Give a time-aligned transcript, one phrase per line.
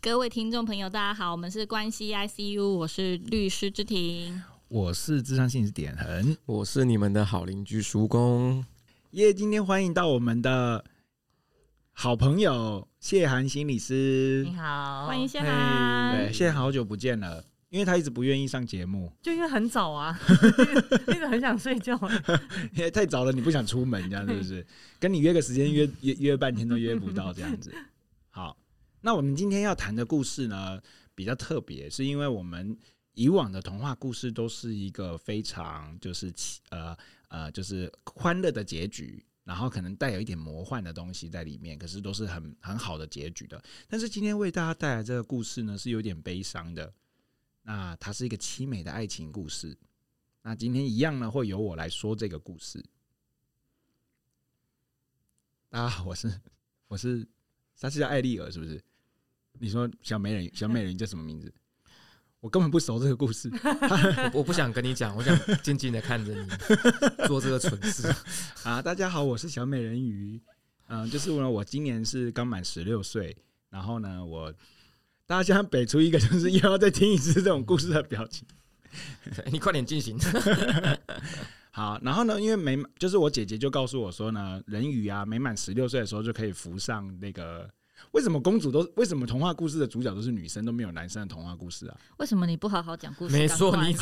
[0.00, 8.64] 各位听众朋友，大家好，我们是关系 ICU，我是律师之庭，我是智商心理师点恒，我是你们的好邻居叔公。
[9.10, 9.34] 耶！
[9.34, 10.84] 今天欢迎到我们的
[11.92, 16.16] 好朋友谢涵心理师，你好，欢迎谢涵。
[16.16, 20.16] 对，谢涵好久不见了，因为他一直不愿意上节目，就因为很早啊，
[21.08, 21.98] 一直很想睡觉，
[22.72, 24.64] 因为太早了，你不想出门，这样是不是？
[25.00, 27.74] 跟你约个时间约约约半天都约不到，这样子。
[29.08, 30.78] 那我们今天要谈的故事呢，
[31.14, 32.78] 比较特别，是因为我们
[33.14, 36.30] 以往的童话故事都是一个非常就是
[36.68, 36.94] 呃
[37.28, 43.58] 呃就是欢乐的结局，然后可能带有一点魔幻的东西在里面，可是都是很很好的结局的。
[43.88, 46.92] 但是今天为大家带来这个故事呢，是有点悲伤的。
[47.62, 49.74] 那它是一个凄美的爱情故事。
[50.42, 52.84] 那今天一样呢，会由我来说这个故事。
[55.70, 56.30] 大家好，我是
[56.88, 57.26] 我是。
[57.80, 58.82] 他是叫艾丽儿，是不是？
[59.60, 61.52] 你说小美人，小美人叫什么名字？
[62.40, 63.50] 我根本不熟这个故事，
[64.32, 66.48] 我不想跟你讲，我想静静的看着你
[67.26, 68.14] 做这个蠢事
[68.62, 68.80] 啊！
[68.80, 70.40] 大家好，我是小美人鱼，
[70.86, 73.36] 嗯、呃，就是呢，我今年是刚满十六岁，
[73.70, 74.54] 然后呢，我
[75.26, 78.46] 大家北出一个，就是又要再听一次这种故事的表情，
[79.50, 80.16] 你快点进行。
[81.72, 87.68] 好，然后呢，因为没就是我姐姐就告诉我说呢，人鱼啊，没满十六岁的时候就可以浮上那个。
[88.12, 92.00] 为什么公主都为什么童话故事的主角都是女生，都没有男生的童话故事啊？
[92.18, 93.32] 为什么你不好好讲故事？
[93.32, 93.94] 没错，你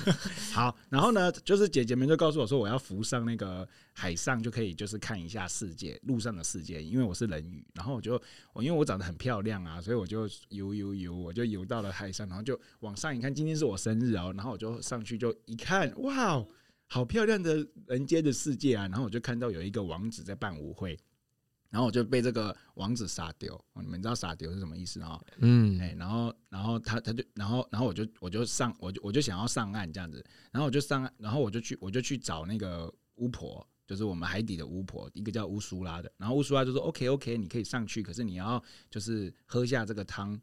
[0.52, 0.76] 好。
[0.88, 6.82] 然后呢，就是姐姐们就告诉我说，我要浮上那个海上，就可以就是看一下世界，路上的世界。
[6.82, 8.20] 因为我是人鱼，然后我就
[8.52, 16.44] 我因为我长得很漂亮啊，所以我就游游游，我就游到了海上，然后就往上一看，今天是我生日哦，然后我就上去就一看，哇！
[16.86, 18.82] 好漂亮的人间的世界啊！
[18.88, 20.96] 然后我就看到有一个王子在办舞会，
[21.74, 23.60] 然后我就被这个王子杀丢。
[23.82, 25.20] 你们知道杀丢是什么意思啊？
[25.38, 36.12] 嗯，哎，然后，然后他他就，然后，然后我就我就上，我就我就想要上岸这样子，然后我就上岸，然后我就去我就去找那个巫婆，就是我们海底的巫婆，一个叫乌苏拉的。
[36.16, 40.40] 然后乌苏拉就说：“OK OK，你可以上去，可是你要就是喝下这个汤。”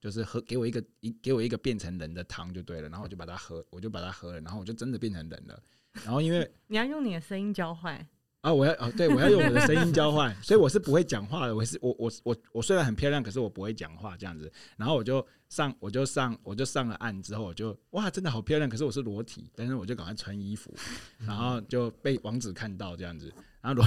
[0.00, 5.62] 就是喝给我一个一给我一个变成人的汤就对了，然后我就把它喝，我就把它喝了，然后我就真的变成人了。
[5.92, 8.08] 然后因为 你要用你的声音交换
[8.40, 11.54] 啊，我要啊，对我要用我的声音交换，所以我是不会讲话的。
[11.54, 14.50] 我是我我我我虽然很漂亮，可是我不会讲话这样子。
[14.78, 20.74] 然后我就上我就上我就上了岸之后，我就哇，真的好漂亮，可是我是裸体，但是我就赶快穿衣服，
[21.18, 23.30] 然后就被王子看到这样子，
[23.60, 23.86] 然后裸。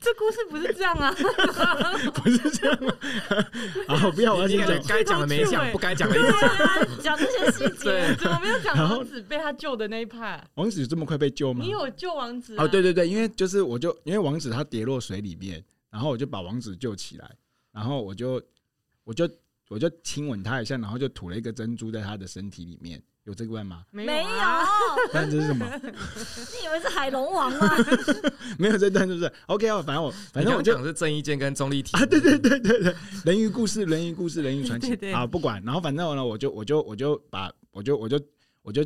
[0.00, 1.10] 这故事不是这样啊，
[2.14, 2.92] 不是这样吗？
[3.88, 10.42] 好，不要，我要先讲该讲的没讲，不该讲的讲，讲这些细节，怎么没有讲王子被他救的那一派？
[10.54, 11.64] 王子这么快被救吗？
[11.64, 12.54] 你有救王子？
[12.58, 17.30] 哦，对对对，因为就是我就因为王子他跌落水里面，然后我就把王子救起来，
[17.72, 18.42] 然后我就
[19.04, 19.28] 我就
[19.68, 23.02] 我就亲吻他一下，然后就吐了一个珍珠在他的身体里面。
[23.24, 23.84] 有这个问吗？
[23.90, 24.40] 没有。
[25.12, 25.66] 但这是什么？
[25.82, 27.70] 你以为是海龙王吗？
[28.58, 35.62] 没有这段，是不是？OK 啊，反正我反正我就讲是郑伊健跟钟丽缇啊，对对对对对，人鱼故事，人鱼故事，人鱼传奇啊，不管。
[35.64, 38.20] 然后反正呢，我就我就我就把我就我就
[38.62, 38.84] 我就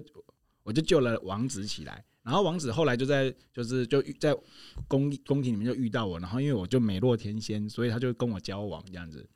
[0.62, 2.04] 我就救了王子起来。
[2.22, 4.36] 然后王子后来就在就是就在
[4.86, 9.26] 宫宫廷里面就遇到我，然后因为我就美若天仙，所以他就跟我交往这样子，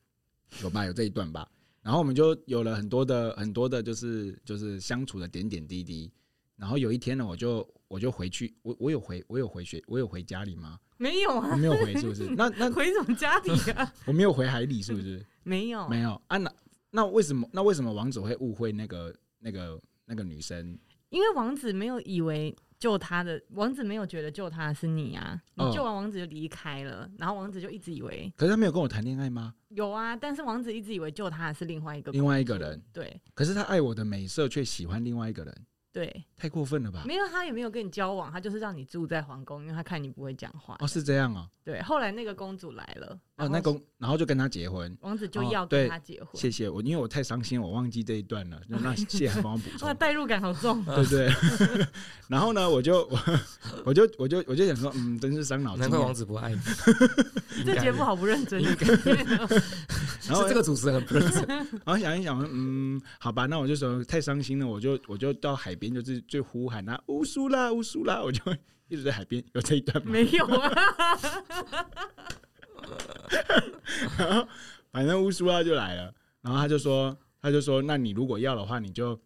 [0.63, 0.85] 有吧？
[0.85, 1.49] 有这一段吧？
[1.83, 6.11] 然后我们就有了很多的很多的，就是就是相处的点点滴滴。
[6.57, 10.79] 然后有一天呢，我就我就回去，我我有回我有回学，我有回家里吗？
[10.97, 12.27] 没有啊，我没有回，是不是？
[12.37, 13.93] 那 那回什么家里啊？
[14.07, 15.25] 我没有回海里，是不是？
[15.43, 16.37] 没有，没有啊？
[16.37, 16.53] 那
[16.91, 20.79] 那为什么那为什么王子会误会那个那个那个女生？
[21.11, 22.55] 因为王子没有以为。
[22.83, 29.55] 救他的王子没有觉得救他的是你啊，你救完王子就离开了，然后王子就一直以为，可是他没有跟我谈恋爱吗？
[29.69, 35.67] 有啊，但是王子一直以为救他的是另外一个另外一个人，对，可是他爱我的美色，却喜欢另外一个人。
[35.93, 37.05] 对，太过分了吧？
[37.07, 40.75] 没有，他也没有跟你交往，他就是让你住在皇宫，因为他看你不会讲话。
[40.81, 41.47] 哦，是这样哦。
[41.63, 46.29] 对，后来那个公主来了，哦，那公，然后就跟他结婚，王子就要跟他结婚。
[46.35, 48.61] 谢谢我，因为我太伤心，我忘记这一段了。
[48.69, 49.89] 那谢谢帮我补 充。
[49.89, 51.35] 哇，代入感好重，对对。
[52.29, 53.19] 然后呢，我就我
[53.87, 55.81] 我就我就我就想说，嗯，真是伤脑筋。
[55.81, 56.61] 难怪王子不爱你。
[57.65, 58.63] 这节目好不认真。
[60.29, 61.47] 然后这个主持人很不认真。
[61.47, 68.41] 然后想一想，嗯，好吧，那我就说太伤心了，我就我就到海边，就是最呼喊他乌苏啦乌苏啦，我就
[68.89, 69.43] 一直在海边。
[69.55, 70.13] 有这一段吗？
[70.13, 70.71] 没有啊。
[74.19, 74.47] 然后
[74.91, 79.19] 反正乌苏拉就来了，然后他就说，他就说，那你如果要的话，你就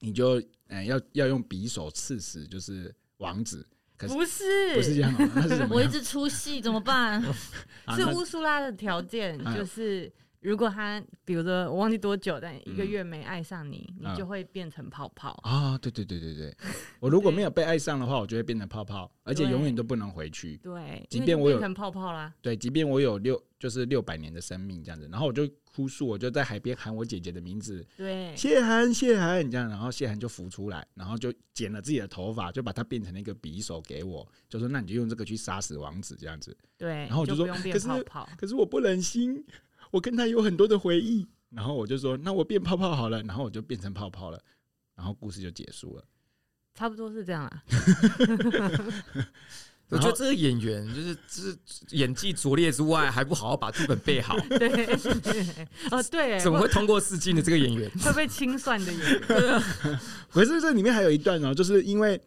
[0.00, 3.66] 你就嗯要要用匕首刺死，就是王子。
[3.96, 5.68] 可是不是不是这样，那是什么样？
[5.76, 7.22] 我一直出戏怎么办？
[7.94, 10.10] 是乌苏拉的条件，就是
[10.40, 15.38] 如果他比如说我忘记多久，但一个月没爱上你，嗯你就会变成泡泡。
[15.42, 16.56] 啊，对对对对对，
[16.98, 20.56] 我如果没有被爱上的话，我就会变成泡泡，而且永远都不能回去。
[20.58, 22.32] 对，即便我有泡泡啦。
[22.40, 36.56] 对，即便我有六就是六百年的生命这样子，然后我就哭诉，我就在海边喊我姐姐的名字，对，谢涵谢涵这样，然后谢涵就浮出来，然后就剪了自己的头发，就把它变成了一个匕首给我，就说那你就用这个去杀死王子这样子。
[36.78, 37.90] 对，然后我就说可是。
[38.38, 39.44] 可是我不忍心，
[39.90, 44.40] 我跟他有很多的回忆，然后我就说那我变泡泡好了，然后我就变成泡泡了，
[44.94, 46.04] 然后故事就结束了。
[46.74, 47.62] 差不多是这样 啦。
[49.90, 51.58] 我觉得这个演员就是就是
[51.96, 54.86] 演技拙劣之外，还不好好把剧本背好， 对，
[55.90, 57.90] 哦对， 怎么会通过试镜的这个演员？
[57.98, 59.60] 会被清算的演员？
[60.30, 62.20] 可是这里面还有一段哦，就是因为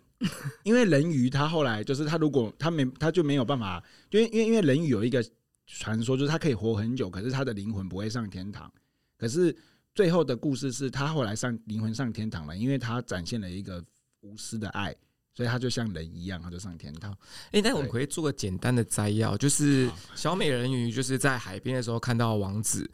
[0.63, 5.24] 因为人鱼他后来就是他如果他没他就没有办法，因为因为因为人鱼有一个
[5.65, 8.71] 传说，就是他可以活很久，可是他的灵魂不会上天堂。
[9.18, 9.56] 可是
[9.95, 13.83] 最后的故事是他后来上灵魂上天堂了，因为他展现了一个
[14.21, 14.95] 无私的爱，
[15.33, 17.12] 所以他就像人一样，他就上天堂。
[17.48, 22.89] 哎、欸，但我们可以做个简单的摘要，就是小美人鱼就是在海边的时候看到王子，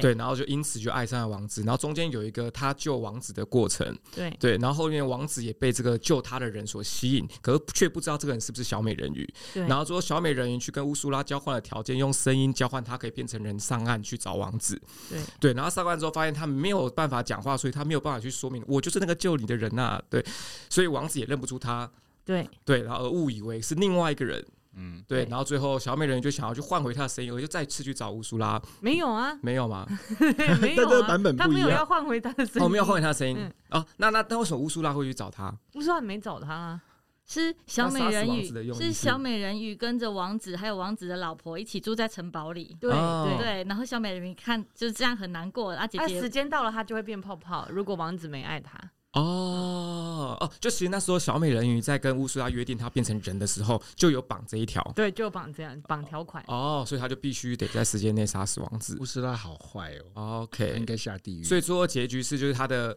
[0.00, 9.28] 对对，然后就因此就爱上了王子，然后中间有一个他救王子的过程，对对，然后后面王子也被这个救他的人所吸引，可是却不知道这个人是不是小美人鱼。
[9.54, 14.80] 对，然后说小美人鱼去跟乌苏拉交换了条件，用声音交换，他可以变成人上岸去找王子。
[15.08, 20.02] 对对，然后上岸之后发现他没有办法讲话，所以他没有办法去说明我就是那个救你的人呐、啊。
[20.08, 20.24] 对，
[20.68, 21.90] 所以王子也认不出他。
[22.24, 24.44] 对对，然后误以为是另外一个人。
[24.74, 29.86] 嗯，对，然后最后小美人鱼就想要去换回他的声音，我就再次去找乌苏拉，没有啊，没有吗？
[30.18, 33.36] 没有啊，但这个版本不他没有要换回他的声音，哦，没有换回他的声音。
[33.38, 35.54] 嗯哦，那那那为什么乌苏拉会去找他？
[35.74, 36.80] 乌苏拉没找他啊？
[37.24, 42.76] 是小美人鱼，是是小美人鱼跟着王子还有王子的老婆一起住在城堡里。
[42.80, 47.68] 对哦对对，然后小美人鱼看就是这样很难过，啊姐啊，时间到了，她就会变泡泡。
[47.70, 48.76] 如果王子没爱他，
[49.12, 54.82] 哦哦，就其实那时候小美人鱼在跟乌苏拉约定她变成人的时候，就有绑这一条。
[54.96, 56.42] 对，就绑这样绑条款。
[56.48, 59.04] 哦，所以他就必须得在时间内杀死王子乌。
[59.04, 61.44] 苏拉好坏哦，OK，应该下地狱。
[61.44, 62.96] 所以最后结局是，就是他的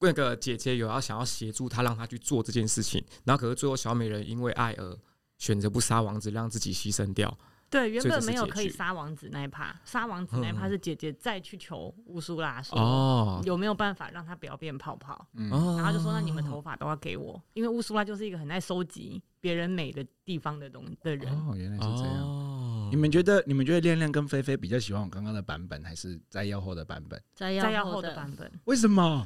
[0.00, 4.98] 那个姐姐有要想要协助他，让他去做这件事情，然后可是最后小美人因为爱而
[5.38, 7.38] 选择不杀王子，让自己牺牲掉。
[7.70, 15.24] 对，原本没有可以杀王子那一趴，杀王子那一趴是姐姐再去求乌苏拉说，哦，有没有办法让他不要变泡泡？
[15.34, 21.32] 然后就说：“那你们头发都要给我，因为乌苏拉就是一个很爱收集别人美的地方的东的人。
[21.32, 22.16] 哦，原来是这样。
[22.22, 22.56] 哦
[22.90, 27.22] 你们觉得你们觉得亮亮跟菲菲比较喜欢我刚刚的版本，还是摘要后的版本？
[27.36, 29.24] 摘摘要后的版本，为什么？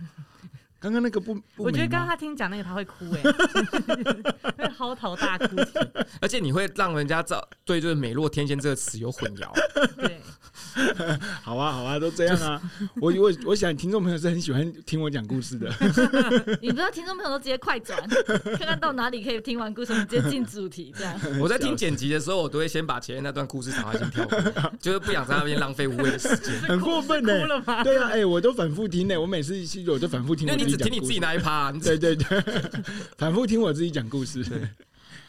[0.85, 3.23] 刚刚那个不不我觉得刚刚他听讲那个他会哭哎、
[4.53, 5.57] 会嚎啕大哭。
[6.21, 9.51] 而且你会让人家造对就是美若天仙这个词有混淆。
[9.97, 10.21] 对，
[11.43, 12.61] 好啊，好啊，都这样啊。
[13.01, 15.69] 我我我想听众朋友是很喜欢听我讲故事的。
[16.61, 17.99] 你不知道听众朋友都直接快转，
[18.59, 21.15] 看看到哪里可以听完故事，我们直接进主题这样。
[21.41, 24.39] 我在听剪辑的时候，我都会先把前面那段故事场先跳过，
[24.81, 26.61] 就是不想在那边浪费无谓的时间。
[26.63, 27.33] 很过分呢、
[27.85, 31.01] 对啊，哎、我都反复听呢、我每次一去我就反复听那你我自己讲故事。
[31.01, 32.27] 只听你自己那一趴、啊，对对对，
[33.17, 34.45] 反复听我自己讲故事。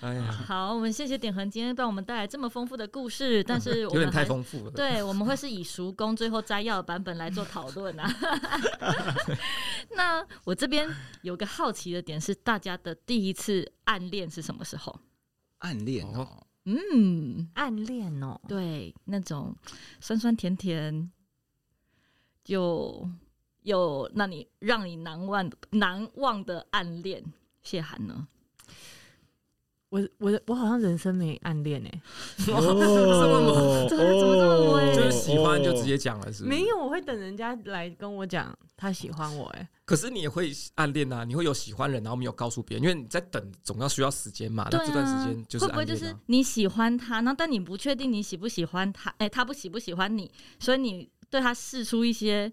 [0.05, 4.69] 哎呀，好，我们谢谢点恒今天帮我们带来这么丰富的故事，但是 我有点太丰富了。
[4.69, 8.07] 对，我们会是以熟工最后摘要的版本来做讨论啊。
[9.97, 10.87] 那我这边
[11.23, 14.95] 有个好奇的点是，大家的第一次暗恋是什么时候？
[15.57, 19.55] 暗恋哦，嗯，暗恋哦，对，那种
[19.99, 21.11] 酸酸甜甜，
[22.43, 23.09] 就
[23.63, 27.23] 有让你让你难忘难忘的暗恋。
[27.63, 28.27] 谢涵呢？
[29.89, 32.01] 我我我好像人生没暗恋哎
[32.51, 36.55] 哦，怎么怎么这么会就是喜欢就直接讲了，是不是？
[36.55, 44.63] 没有，我会等人家来跟我讲他喜欢我哎，可是你也会暗恋啊，你会有喜欢人，然后没有告诉别人，因为你在等，总要需要时间嘛。
[44.63, 45.85] 啊，那这段时间就是会不会。
[45.85, 52.51] 就是你喜欢他，然后但你不确定你喜不喜欢他，哎、他不喜不喜欢你，所以你对他试出一些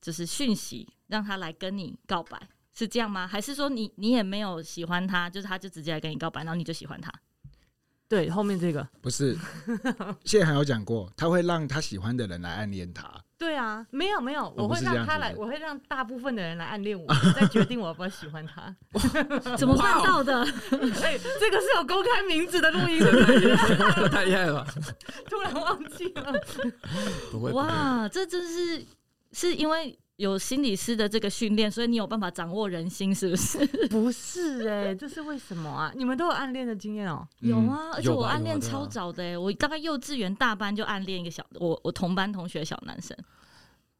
[0.00, 2.40] 就是讯息，让他来跟你告白，
[2.74, 3.26] 是这样吗？
[3.26, 7.12] 还是说你你也没有喜欢他，就是他就直接来跟你告白，然后你就喜欢他？
[8.08, 9.34] 对，后面这个，不是，
[10.24, 13.10] 谢涵有讲过，他会让他喜欢的人来暗恋他。
[13.38, 18.76] 对啊，没有没有，我会让他来，我会让大部分的人来暗恋我， 再决定我要不要喜欢他。
[19.56, 20.42] 怎么办到的？
[20.42, 23.00] 哎，这个是有公开名字的录音？
[24.12, 24.64] 太厉害了？
[25.28, 26.32] 突然忘记了。
[27.30, 28.86] 不会，不会哇，这真是
[29.32, 33.58] 是因为有心理师的这个训练，所以你有办法掌握人心，是不是？
[33.90, 35.92] 不是哎、欸，这是为什么啊？
[35.96, 37.28] 你们都有暗恋的经验哦、喔？
[37.40, 43.16] 有啊，而且我暗恋超早的、欸，我大概幼稚园大班就暗恋一个小我我同班同学小男生。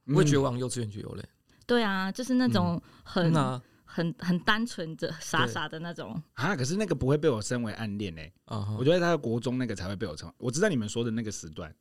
[0.07, 1.25] 嗯我也觉得我幼稚园就有嘞。
[1.67, 6.23] 对啊，就是那种很、嗯啊很很单纯的傻傻的那种。
[6.35, 10.33] 啊，可是那个不会被我称为暗恋呢、啊，我觉得他的国中那个才会被我称。
[10.38, 11.75] 我知道你们说的那个时段。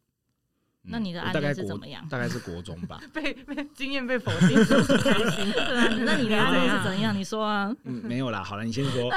[0.84, 3.00] 嗯那你的暗恋是怎么样大概是国中吧。
[3.14, 5.50] 被被经验被否定，是不是开心？
[5.54, 7.14] 对啊，那你的暗恋是怎样？
[7.18, 7.72] 你说啊。
[7.84, 8.44] 嗯，没有啦。
[8.44, 9.12] 好了，你先说。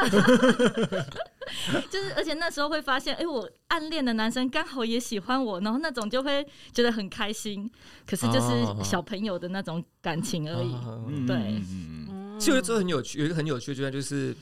[1.91, 7.71] 就是，而且那时候会发现，哎、欸，我暗恋的男生刚好也喜欢我，然后那种就会觉得很开心。
[8.07, 10.75] 可是就是小朋友的那种感情而已。
[11.09, 14.37] 嗯，对嗯嗯嗯其实这很有趣，有一个很有趣的阶段就是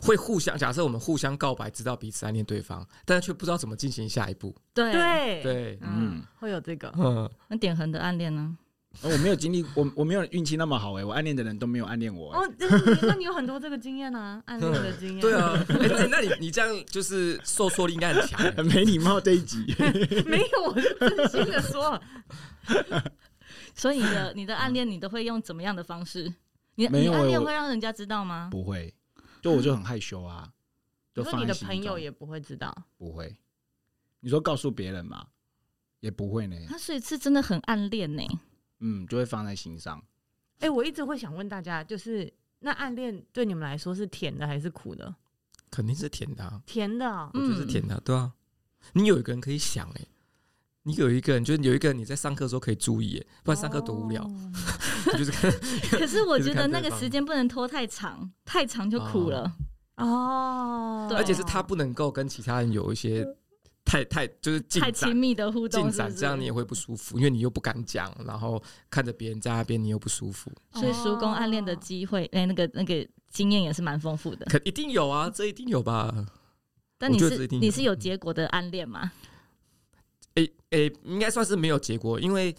[0.00, 4.54] 会互相假设我们互相告白，知道彼此暗恋对方，但是却不知道怎么进行下一步。
[4.74, 6.92] 对对对，嗯，会有这个。
[6.96, 8.56] 嗯，那点恒的暗恋呢？
[9.02, 12.38] 哦，我没有经历，我我没有运气那么好哎、欸，我暗恋的人都没有暗恋我、欸。
[12.38, 15.20] 哦，那那你有很多这个经验啊， 暗恋的经验。
[15.20, 19.74] 对啊，哎、欸，那你你这样就是受挫力应该很强、欸， 很没礼貌这一集。
[20.26, 22.00] 没有，我是真心的说。
[23.74, 26.32] 所以你的你的暗恋，你都会用怎么样的方式？
[26.74, 28.48] 你你暗恋会让人家知道吗？
[28.50, 28.92] 不会，
[29.42, 30.52] 就我就很害羞啊。
[31.14, 32.74] 就你说你的放在心中朋友也不会知道。
[32.96, 33.36] 不会。
[34.20, 35.26] 你说告诉别人嘛，
[36.00, 36.56] 也不会呢。
[36.68, 38.22] 他所以是真的很暗恋呢。
[38.80, 39.98] 嗯，就会放在心上。
[40.58, 45.14] 哎、欸，我一直会想问大家，就是那暗恋对你们来说是甜的还是苦的？
[45.70, 48.32] 肯定是甜的、啊，甜的、喔，我觉得是甜的、啊，对啊。
[48.92, 50.06] 你有一个人可以想、欸，哎，
[50.82, 54.22] 你有一个人，就是有一个人你在上课的时候可以注意、不然上课多无聊。
[54.22, 54.52] 哦、
[55.16, 55.50] 就是看，
[55.90, 59.52] 可是我觉得那个时间不能拖太长，太长就苦了。
[59.96, 63.26] 哦，对而且是他不能够跟其他人有一些。
[63.90, 70.52] 太太就是太亲密的互动，进展这样你也会不舒服，因为你又不敢讲，然后看着别人在那边，你又不舒服。
[70.74, 74.44] 所以，叔公暗恋的机会，哎、欸，那个那个经验也是蛮丰富的。
[74.44, 76.14] 可一定有啊，这一定有吧？
[76.98, 79.00] 但你是你是有结果的暗恋吗？
[79.04, 79.12] 哎、
[80.44, 82.54] 欸、诶、欸，应该算是没有结果，因为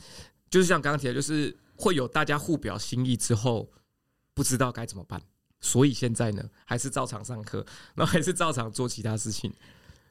[0.50, 3.70] 就是像刚刚提的，就是会有大家互表心意之后，
[4.34, 5.22] 不知道该怎么办，
[5.60, 9.54] 所以现在呢，还是照常上课，然后还是照常做其他事情。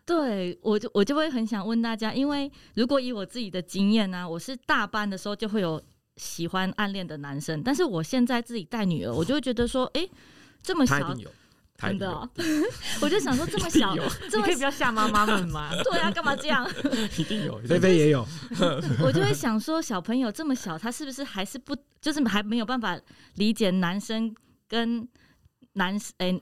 [0.04, 5.82] 对，我就我就会很想问大家，因为如果以我自己的经验呢、啊，我是大班的时候就会有
[6.16, 10.08] 喜欢暗恋的男生，但是我现在自己带女儿，我就会觉得说，哎，
[10.62, 11.14] 这么小，
[11.78, 12.28] 真的、哦，
[13.00, 13.94] 我就想说这么小，
[14.28, 15.70] 这么你可以不要吓妈妈们吗？
[15.84, 16.68] 对啊，干嘛这样？
[17.16, 18.26] 一定有，菲菲也有。
[19.00, 22.98] 我就会想说，小朋友这么小，他是不是还是不，就是还没有办法
[23.36, 24.34] 理解男生
[24.68, 25.08] 跟
[25.74, 26.40] 男生，哎。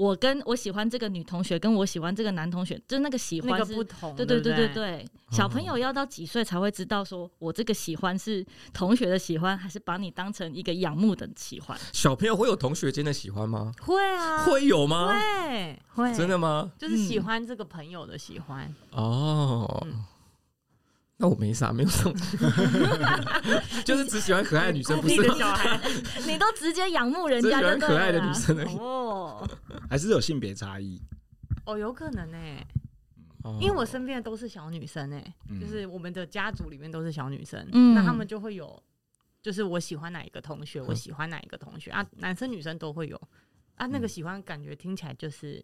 [0.00, 4.16] 我跟我喜欢这个女同学，跟我喜欢这个男同学，就是那个喜欢是不同。
[4.16, 8.42] 对对对对对，小朋友要到几岁才会知道，说我这个喜欢是
[8.72, 11.78] 同学的喜欢，还是把你当成一个仰慕的喜欢？
[11.92, 13.74] 小朋友会有同学间的喜欢吗？
[13.82, 15.12] 会啊，会有吗？
[15.12, 16.72] 会会，真的吗？
[16.78, 18.74] 就是喜欢这个朋友的喜欢。
[18.92, 19.86] 哦。
[21.20, 22.14] 那我没啥，没有这种，
[23.84, 25.78] 就是只喜欢可爱的女生，不是小孩，
[26.26, 29.46] 你都直接仰慕人家，喜欢可爱的女生哦，
[29.90, 30.98] 还是有性别差异？
[31.66, 32.38] 哦，有可能呢，
[33.60, 38.82] 因为我身边的都是小女生哎，就是我们的家族里面都是小女生，那他们就会有，
[39.42, 43.20] 就是我喜欢哪一个同学，我喜欢哪一个同学啊，男生女生都会有。
[43.74, 45.62] 啊，那个喜欢感觉听起来就是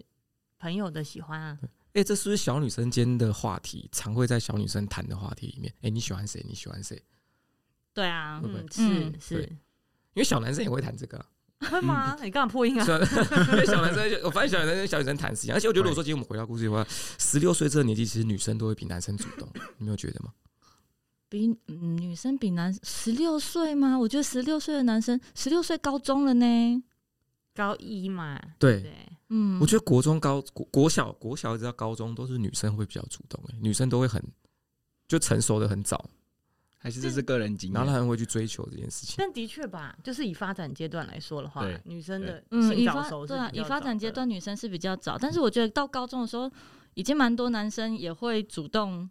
[0.58, 1.58] 朋友的喜欢啊。
[1.96, 3.88] 哎、欸，这是不是小女生间的话题？
[3.90, 5.72] 常会在小女生谈的话题里面。
[5.76, 6.44] 哎、欸，你喜欢谁？
[6.46, 7.02] 你喜欢谁？
[7.94, 9.42] 对啊，会不会嗯、是是，
[10.12, 11.26] 因为小男生也会谈这个、啊，
[11.70, 12.14] 会吗？
[12.22, 12.84] 你干嘛破音啊？
[12.84, 16.86] 因为小男生，我发现小男生跟小女生谈事情，而且我觉得，如果说今天我们回到故事的话，
[17.18, 19.48] 十六岁这个年纪，其实女生都会比男生主动，
[19.78, 20.30] 你没有觉得吗？
[21.30, 23.98] 比、嗯、女生比男十六岁吗？
[23.98, 26.82] 我觉得十六岁的男生，十六岁高中了呢，
[27.54, 28.82] 高一嘛，对。
[28.82, 34.22] 对嗯，我觉得国中、高国国小、国小一直到高中都是女生会比较主动，哎，女生都会很
[35.08, 36.08] 就成熟的很早，
[36.78, 39.16] 还是这是个人经验，然后他们会去追求这件事情。
[39.18, 46.48] 但的确吧，就是以发展阶段来说的话，女生的嗯，以发对啊，以发展阶段女生是比较早，但是我觉得到高中的时候，
[46.94, 49.10] 已经蛮多男生也会主动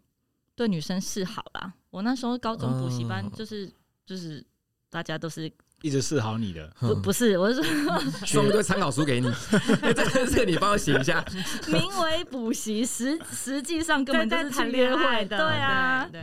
[0.54, 1.74] 对女生示好啦。
[1.90, 3.70] 我那时候高中补习班就是
[4.06, 4.42] 就是
[4.88, 5.52] 大家都是。
[5.86, 9.30] 一直示好你的，不不是，我是说送一堆参考书给你，
[9.94, 11.24] 这个这个你帮我写一下。
[11.68, 16.20] 名为补习，实实际上根本就是谈恋爱的，对啊，对，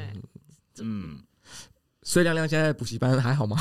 [0.82, 1.18] 嗯。
[2.04, 3.58] 所以亮亮现在补习班还好吗？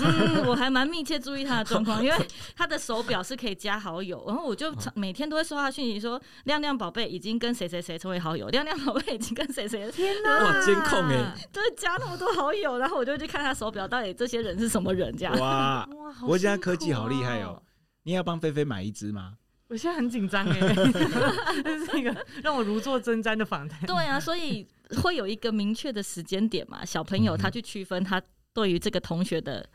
[0.00, 9.90] 嗯，我还蛮密切注意他的状况， 因为他的手表是可以加好友，然后我就每天都会收到讯息说，亮亮宝贝已经跟谁谁谁成为好友，亮亮宝贝已经跟谁谁。
[9.90, 10.44] 天哪！
[10.44, 15.14] 哇，监控哎，对，加那么多好友，然后我就去看他手表，到底这些人是什么人？
[15.16, 17.62] 这样哇哇，我现在科技好厉害哦！
[18.02, 19.34] 你要帮菲菲买一只吗？
[19.68, 20.60] 我现在很紧张哎，
[21.64, 23.80] 这是一个让我如坐针毡的访谈。
[23.86, 24.68] 对啊，所以。
[25.02, 26.84] 会有一个明确的时间点嘛？
[26.84, 29.68] 小朋友他去区分他对于这个同学的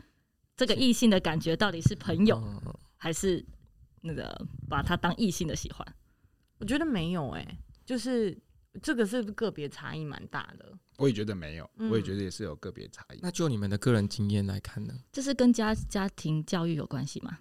[0.55, 2.41] 这个异性的感觉到底是朋友
[2.95, 3.45] 还是
[4.01, 5.85] 那个把他当异性的喜欢？
[6.59, 8.37] 我觉得没有哎、欸，就是
[8.81, 10.71] 这个是个别差异蛮大的。
[10.97, 13.19] 我也觉得没有，我也觉得也是有个别差异。
[13.21, 14.93] 那就你们的个人经验来看呢？
[15.11, 17.39] 这是跟家家庭教育有关系吗？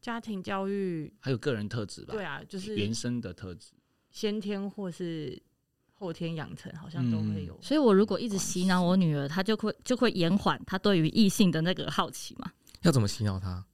[0.00, 2.14] 家庭教育还有个人特质吧？
[2.14, 3.72] 对啊，就是原生的特质，
[4.10, 5.40] 先天或是。
[6.04, 12.52] 后天养成好像都会有，所以我如果一直洗脑我女儿，她就会就会延缓她对于异性的那个好奇嘛。
[12.82, 13.64] 要怎么洗脑她？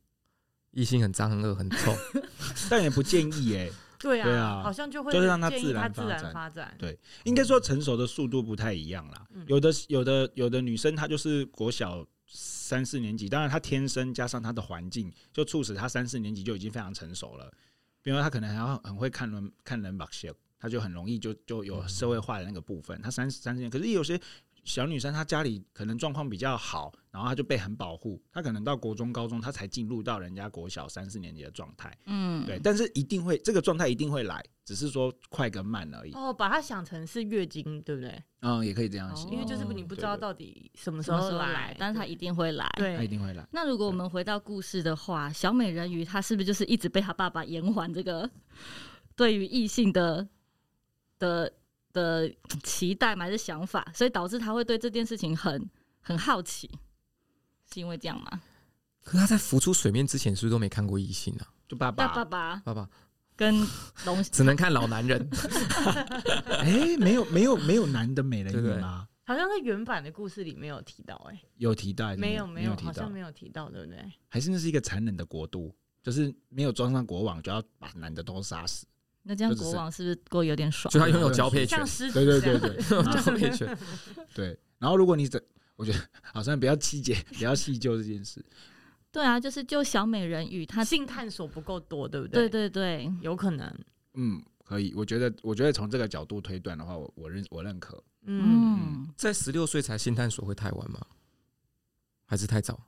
[0.71, 1.93] 异性很脏、很恶、很臭，
[2.71, 3.69] 但也不建议哎。
[3.99, 5.93] 对啊，对啊，好像就会就是让她自然
[6.33, 6.73] 发展。
[6.79, 9.27] 对，应该说成熟的速度不太一样啦。
[9.47, 17.53] 有的有的有的女生她就是国小三四年级，当然她天生加上她的环境，就促使她三四年级就已经非常成熟了。
[18.01, 20.33] 比如说她可能还要很会看人看人把戏。
[20.61, 23.01] 他就很容易就就有社会化的那个部分。
[23.03, 24.21] 他三三十年，可是有些
[24.63, 28.23] 小女生，她家里可能状况比较好，然后她就被很保护。
[28.31, 31.97] 她可能到国中、高中，她才进入到人家国小三四年级的状态。
[32.05, 32.61] 嗯，对。
[32.63, 36.13] 但是一定会这个状态一定会来，只是说快跟慢而已。
[36.13, 38.23] 哦，把它想成是月经，对不对？
[38.43, 39.31] 嗯，也可以这样想。
[39.31, 42.71] 因为就是你不知道到底什么时候来，但是它一定会来。
[42.77, 43.45] 对，它一定会来。
[43.51, 48.31] 那如果我们回到故事的话，小美人鱼她是不是就是一直被她爸爸延缓这个
[49.17, 50.29] 对于异性的？
[51.21, 51.53] 的
[51.93, 52.29] 的
[52.65, 56.69] 期待嘛还是想法，所以导致他会对这件事情很很好奇，
[57.73, 58.43] 是因为这样吗？
[59.05, 61.47] 可他在浮出水面之前，是不是都没看过异性啊？
[61.69, 62.91] 就爸爸，爸爸，爸爸
[63.37, 63.65] 跟
[64.05, 65.29] 龙 只能看老男人。
[66.61, 69.07] 哎，没有没有没有男的美人鱼吗？
[69.25, 72.15] 好像在原版的故事里没有提到，哎，有提到？
[72.17, 74.13] 没有没有，好像没有提到，对不对？
[74.29, 75.73] 还是那是一个残忍的国度，
[76.03, 78.87] 就是没有装上国王，就要把男的都杀死。
[79.23, 80.91] 那这样国王是不是过有点爽？
[80.91, 81.79] 就他拥有交配权，
[82.13, 82.77] 对对对对，
[83.23, 83.79] 交配权。
[84.35, 85.41] 对，然后如果你这，
[85.77, 85.99] 我觉得
[86.33, 88.45] 好像比较细节， 比较细究这件事。
[89.13, 92.49] 对啊，就是就小美人鱼，她性探索不够多，对不对？
[92.49, 93.73] 对对对，有可能。
[94.15, 94.93] 嗯，可以。
[94.97, 98.03] 我觉得，我觉得从这个角度推断的话，我我认我认可。
[98.23, 100.99] 嗯，在十六岁才性探索会太晚吗？
[102.25, 102.87] 还是太早？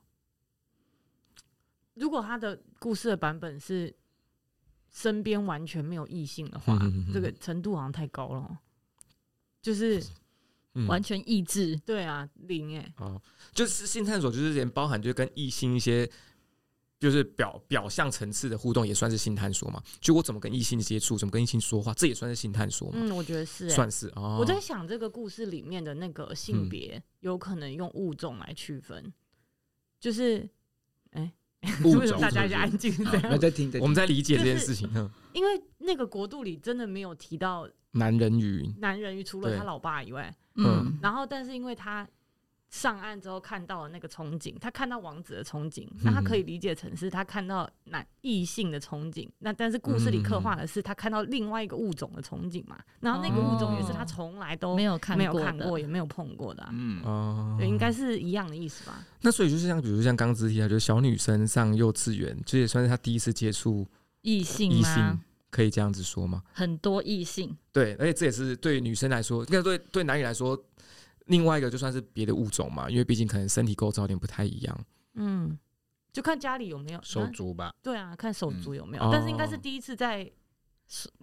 [1.93, 3.95] 如果他的故事的版本是。
[4.93, 6.79] 身边完全没有异性的话，
[7.11, 8.59] 这个程度好像太高了，
[9.59, 10.01] 就是
[10.87, 11.75] 完全抑制。
[11.83, 13.19] 对啊，零哎，哦，
[13.53, 16.07] 就是性探索，就是连包含就跟异性一些，
[16.99, 19.81] 就是表表象层次的互动，也算是性探索嘛。
[19.99, 22.99] 就我怎么跟异性接触，怎么跟异性说话，这也算是性探索嘛。
[23.01, 24.37] 嗯，我觉得是，算是哦。
[24.39, 29.11] 我在想这个故事里面的那个性别，有可能用物种来区分，
[29.99, 30.47] 就是
[31.13, 31.33] 哎。
[31.83, 33.31] 物种大家就安静，这样。
[33.31, 34.89] 我在听，我们在理解这件事情。
[35.33, 42.07] 因为那个国度里真的没有提到男人鱼，男人鱼除了他老爸以外，嗯，然后但是因为他。
[42.73, 49.29] 上岸之后看到了那个憧憬，他看到王子的憧憬，那他可以理解成是他看到男异性的憧憬。
[49.37, 52.79] 那但是故事里刻画的是他看到另外一个物种的憧憬嘛？
[52.99, 56.67] 然后那个物种也是他从来都没有看没有看过也没有碰过的。
[56.71, 59.05] 嗯哦，应该是一样的意思吧？
[59.21, 63.87] 那所以就是像比如像刚之提啊，就是小女生上幼稚园，这也算是她第一次接触
[64.23, 66.41] 异性异性，可以这样子说吗？
[66.51, 70.59] 很多异性对，而且这也是对女生来说，应该对对男女来说。
[71.27, 74.85] 另外一个就算是别的物种嘛，因为毕竟可能身体构造有点不太一样。
[75.13, 75.57] 嗯，
[76.11, 77.73] 就看家里有没有手足吧。
[77.81, 80.29] 对啊，看手足有没有，但是应该是第一次在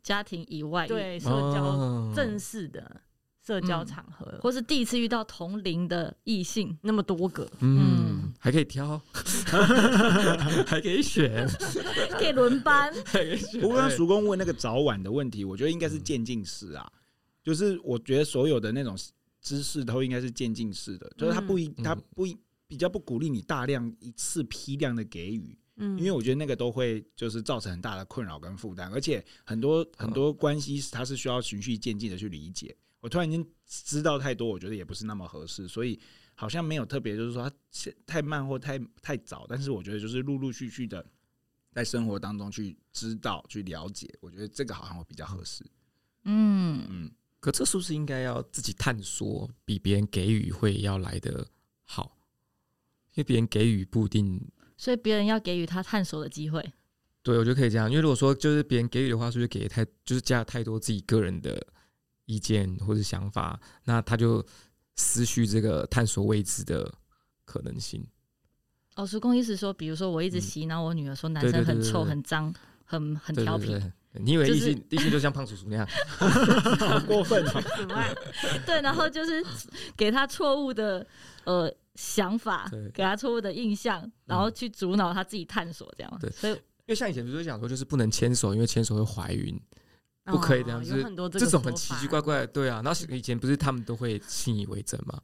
[0.02, 3.00] 家庭以外对社交正式的
[3.44, 7.46] 社交场合，或是第一次遇到同龄的异性那么多个。
[7.60, 9.00] 嗯，还可以挑，
[10.66, 11.46] 还可以选，
[12.12, 12.92] 可以轮班。
[13.60, 16.90] 不过叔公问那个早晚的问题，我觉得应该是渐进式啊，
[17.42, 18.96] 就是我觉得所有的那种。
[19.40, 32.76] 知识都应该是渐进式的，就是他不一，他不一比较不鼓励你大量一次批量的给予，嗯，因为我觉得那个都会就是造成很大的困扰跟负担，而且很多很多关系它是需要循序渐进的去理解。
[33.00, 35.98] 我突然间知道太多，我觉得也不是那么合适，所以
[36.34, 37.56] 好像没有特别就是说他
[38.06, 41.04] 太慢或太太早，但是我觉得就是陆陆续续的
[41.72, 45.64] 在生活当中去知道去了解，我觉得这个好像会比较合适。
[46.24, 47.10] 嗯嗯。
[47.40, 51.46] 可这是不是应该要自己探索，比别人给予会要来的
[51.84, 52.18] 好，
[53.14, 56.62] 因为别人给予不一定，所以别人要给予他探索的机会。
[57.22, 61.66] 对，我觉得可以这样，因为如果说就是别人给予的话，是不是给太就是加太多自己个人的
[62.26, 64.44] 意见或者想法，那他就
[64.96, 66.92] 失去这个探索未知的
[67.44, 68.06] 可能性。
[68.96, 73.74] 哦，叔公意思说，比如说我一直洗脑我女儿说男生很臭、很脏、很很调皮。
[74.14, 75.86] 你以为异性异性就像胖叔叔那样，
[76.78, 77.62] 好过分 啊！
[78.66, 79.44] 对，然后就是
[79.96, 81.06] 给他错误的
[81.44, 86.18] 呃想法，给他错误的印象，然后去阻挠他自己探索这样。
[86.20, 89.56] 对，所以因为像以前不是讲说，就是不能牵手，因为牵手会怀孕，
[90.24, 91.04] 不可以这样，就是
[91.38, 92.46] 这种很奇奇怪怪的。
[92.48, 95.20] 对啊，然后以前不是他们都会信以为真吗？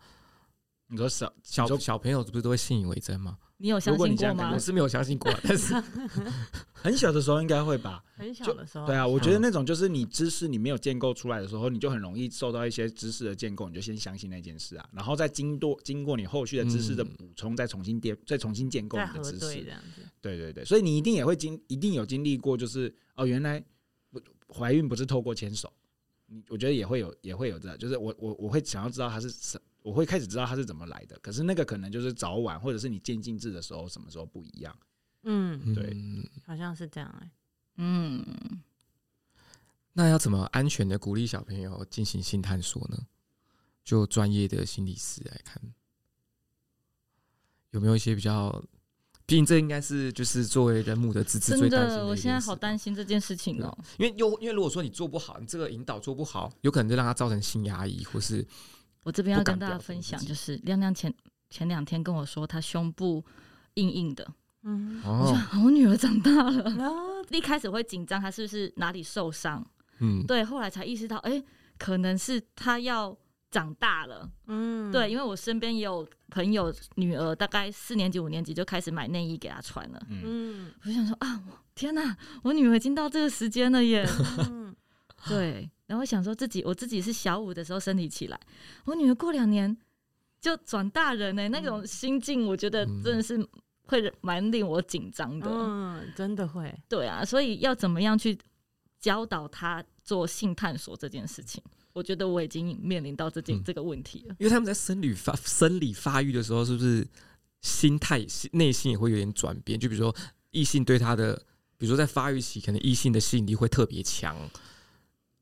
[0.89, 3.37] 你说小小小朋友不是都会信以为真吗？
[3.59, 4.53] 你有相信过吗？
[4.53, 5.75] 我是没有相信过，但是
[6.73, 8.05] 很小的时候应该会吧。
[8.15, 19.65] 很小的时候，对啊，我觉得那种就是你知识你没有建构出来的时候，你就很容易受到一些知识的建构，你就先相信那件事啊，然后再经过经过你后续的知识的补充，再重新建再重新建构你的知识。
[20.21, 23.65] 对对对，所以你一定也会经一定有经历过，就是哦，原来
[24.55, 25.73] 怀孕不是透过牵手，
[26.27, 29.61] 你我觉得也会有也会有这样，就是我我我会想要知道它是什。
[29.87, 34.77] 我会开始知道它是怎么来的，可是那个可能就是早晚，或者是你渐进制的时候，什么时候不一样？
[35.23, 35.97] 嗯，对，
[36.45, 37.31] 好像是这样哎、欸。
[37.77, 38.27] 嗯，
[39.93, 42.99] 那要怎么安全的鼓励小朋友进行性探索呢？
[43.85, 45.63] 就专业的心理师来看，
[47.71, 48.61] 有没有一些比较？
[49.25, 51.97] 毕竟这应该是就是作为人母的资质最担心的。
[51.97, 53.85] 真的，我现在好担心这件事情哦、喔。
[53.99, 58.45] 因为又因为如果说你做不好，你这个引导做不好，有可能就让他造成性压抑，或是。
[59.07, 61.15] 我这边要跟大家分享，就是亮亮前
[61.49, 63.25] 前两天跟我说，她胸部
[63.75, 64.27] 硬硬的。
[64.65, 69.65] 嗯，我说我女儿长大了， 一开始会紧张，她是不是哪里受伤？
[70.01, 71.41] 嗯，对，后来才意识到，哎，
[71.79, 73.17] 可能是她要
[73.49, 74.29] 长大了。
[74.49, 80.03] 嗯，对，因为我身边也有朋友女儿，大概四年级、五年级就开始买内衣给她穿了。
[80.11, 81.41] 嗯，我就想说啊，
[81.77, 84.05] 天哪，我女儿已经到这个时间了耶。
[84.51, 84.75] 嗯，
[85.29, 85.71] 对。
[85.87, 88.41] 然后想说自己，我自己是小五的时候身体起来，
[88.85, 89.77] 我女儿过两年
[90.41, 93.39] 就转大人呢、欸，那种心境，我觉得真的是
[93.87, 95.49] 会蛮令我紧张的。
[95.49, 96.75] 嗯，真的会。
[96.89, 98.37] 对啊，所以要怎么样去
[98.99, 101.63] 教导她做性探索这件事情？
[101.93, 104.35] 我觉得我已经面临到这件、嗯、这个问题了。
[104.39, 107.07] 因为他们在生理发生理发育的时候，是不是
[107.63, 108.23] 心态、
[108.53, 109.79] 内心也会有点转变？
[109.79, 110.15] 就比如说
[110.51, 111.35] 异性对他的，
[111.79, 114.37] 比如说在发育期，可能异性的吸引力会特别强。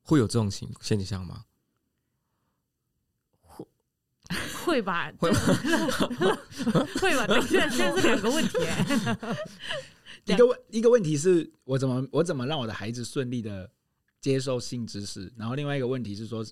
[0.04, 1.44] 会有这种情现象吗？
[3.42, 3.66] 会
[4.64, 5.12] 会吧，
[7.00, 7.26] 会吧。
[7.46, 9.36] 现在现在是两个问题、欸，
[10.24, 13.70] 一个问一个问题是我怎么我怎么让我的孩子顺利的
[14.20, 16.44] 接受性知识，然后另外一个问题是说，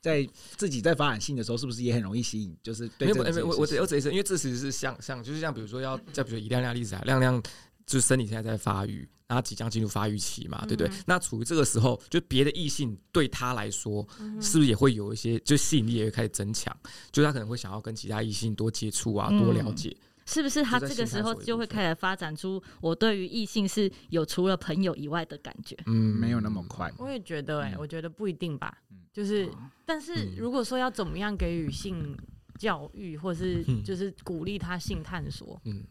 [0.00, 0.24] 在
[0.56, 2.56] 自己在发展性的时候，是不是也很容易吸引？
[2.62, 7.42] 就是对这，没有，我我只有这一次，因为这其实是像像就是像比如说要再比如说以亮亮例子啊，亮亮。
[7.86, 10.88] 就是身体现在在发育，然后即将进入发育期嘛，对不对？
[10.88, 14.06] 嗯、那处于这个时候，就别的异性对他来说，
[14.40, 16.74] 是不是也会有一些，就吸引力也会开始增强？
[17.12, 20.08] 就他可能会想要跟其他异性多接触啊，多了解、嗯。
[20.26, 25.76] 是不是他这个时候就会开始发展出我对于异性是有除了朋友以外的感觉？
[25.84, 26.90] 嗯，没有那么快。
[26.96, 28.78] 我也觉得、欸，哎，我觉得不一定吧。
[29.12, 29.50] 就是，
[29.84, 32.16] 但是如果说要怎么样给予性
[32.58, 35.84] 教育，或是就是鼓励他性探索，嗯。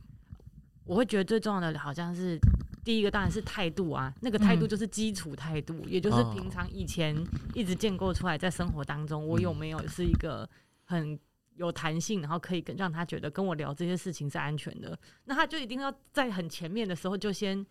[0.86, 2.38] 我会觉得最重要的好像是
[2.84, 7.16] 第一个，当然是态度啊，那个态度就是基础态度，嗯、也就是平常以前
[7.54, 10.48] 一直建构出来，在生活当中，我有没有是一个
[10.84, 11.18] 很
[11.56, 17.66] 有弹性，然后可以跟让他觉得跟我聊这些事情是安全的，那他就一定要在很前面的时候就先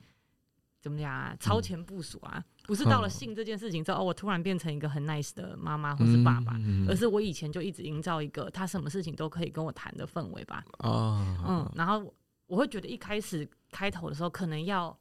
[0.81, 12.11] 怎么讲啊，超前部署啊，不是到了性这件事情之后，哦，我突然变成一个很 nice 的妈妈或是爸爸，而是我以前就一直营造一个他什么事情都可以跟我谈的氛围吧，哦嗯，然后。
[12.53, 14.95] 我会觉得一开始开头的时候，可能要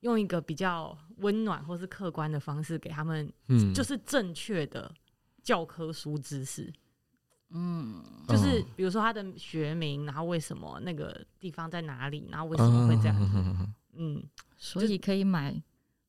[0.00, 4.90] 用一个比较温暖或是客观的方式给他们，嗯，就是正确的
[5.42, 6.72] 教科书知识，
[7.50, 14.22] 嗯，就是比如说他的学名，然后为什么那个地方在哪里，然后为什么会这样，嗯，
[14.56, 15.54] 所以可以买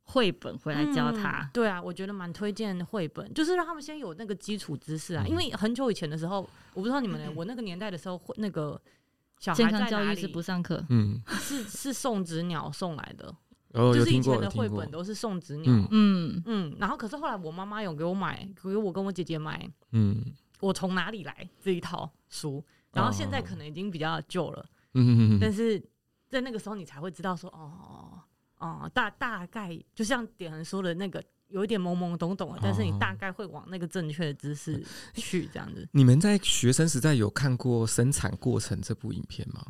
[0.03, 1.49] 绘本回来教他。
[1.51, 8.81] 对啊，我觉得蛮推荐绘本，就是让他们先有那个基础知识啊，因为很久以前的时候，我不知道你们，我那个年代的时候会那个。
[9.41, 13.35] 健康教育是不上课，嗯，是是送子鸟送来的，
[13.73, 16.39] 哦、就是以前的绘本都是送子鸟，嗯。
[16.45, 20.23] 嗯，然后可是后来我妈妈有给我买，给我跟我姐姐买，嗯，
[20.59, 25.81] 我从哪里来这一套书，然后现在可能已经比较旧了，嗯，但是
[26.29, 28.21] 在那个时候你才会知道说，哦
[28.59, 31.23] 哦，大大概就像点恒说的那个。
[31.51, 34.83] 有一点懵懵懂懂的，但是你大概会往那个正确的姿势
[35.13, 35.87] 去这样子。
[35.91, 39.65] 你们在学生时代有看过《生产过程》这部影片吗？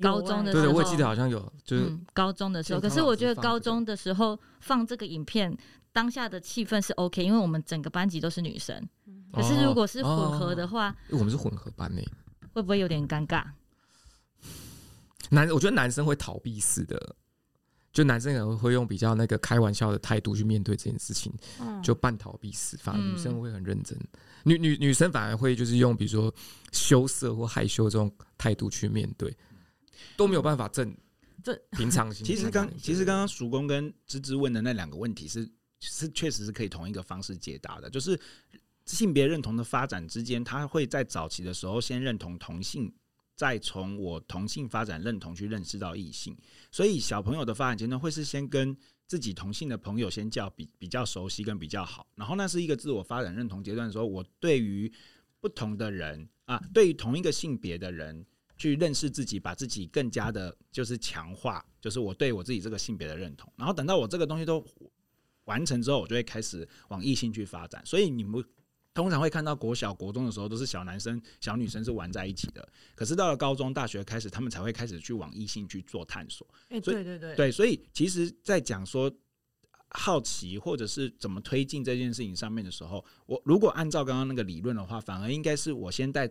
[0.00, 2.80] 高中的时候，对，我也记得好像有，就是、嗯、高中的时候。
[2.80, 5.56] 可是我觉得高中的时候放这个影片，
[5.92, 8.88] 当下的气氛是 OK，因为我们整个班级都是女生。
[9.32, 12.00] 可是如果是混合的话，哦、我们是混合班呢，
[12.52, 13.44] 会不会有点尴尬？
[15.30, 17.16] 男，我觉得男生会逃避式的，
[17.98, 21.32] 就男生可能会用比较那个开玩笑的态度去面对这件事情，
[21.82, 22.76] 就半逃避死。
[22.76, 23.98] 反而女生会很认真，
[24.44, 26.32] 女女女生反而会就是用比如说
[26.70, 29.36] 羞涩或害羞这种态度去面对。
[30.16, 30.96] 都没有办法正
[31.42, 32.22] 正平常心。
[32.26, 38.16] 其实刚其实刚刚曙公跟芝芝问的那两个问题是是确实是可以同一个方式解答的，就是
[38.86, 42.92] 性别认同的发展之间，他会在早期的时候先认同同性，
[43.38, 46.36] 再从我同性发展认同去认识到异性，
[46.72, 54.92] 所以小朋友的发展阶段会是先跟自己同性的朋友先叫比比较熟悉跟比较好，然后那是一个自我发展认同阶段的时候，我对于
[55.38, 58.26] 不同的人啊，对于同一个性别的人。
[58.60, 63.48] 去认识自己，把自己更加的，就是强化，就是我对我自己这个性别的认同。
[63.54, 64.66] 然后等到我这个东西都
[65.44, 67.80] 完成之后，我就会开始往异性去发展。
[67.86, 68.44] 所以你们
[68.98, 72.68] 通常会看到国小、国中的时候都是小男生、小女生是玩在一起的。
[72.96, 76.44] 可是到了高中、大学开始，他们才会开始去往异性去做探索。
[76.70, 79.08] 欸，对对对，对，所以其实，在讲说
[79.90, 86.28] 好奇或者是怎么推进这件事情上面的时候，我如果按照刚刚那个理论的话，反而应该是我先带。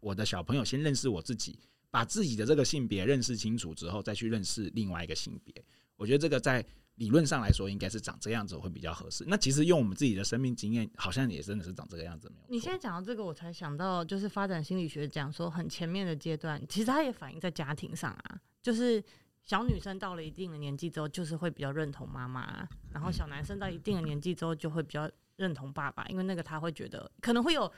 [0.00, 1.58] 我的小朋友先认识我自己，
[1.90, 5.54] 把自己的这个性别认识清楚之后，再去认识另外一个性别。
[5.96, 6.64] 我觉得这个在
[7.00, 9.24] 理论上来说，应该是长这样子会比较合适。
[9.26, 12.28] 那其实用我们自己的生命经验，好像也真的是长这个样子。
[12.28, 12.44] 没有。
[12.50, 18.40] 你现在讲到这个，我才想到，就是发展心理学讲说，很前面的阶段，其实它也反映在家庭上啊。
[18.62, 19.02] 就是
[19.42, 27.72] 小女生到了一定的年纪之后，就是会比较认同妈妈；然后小男生到一定的年纪之后，就会比较认同爸爸，因为那个他会觉得可能会有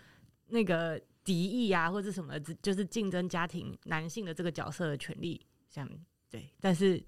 [0.48, 1.00] 那个。
[1.24, 5.88] 敌意啊，或者什么，就是竞争家庭男性的这个角色的权利，像
[6.28, 7.00] 对，但是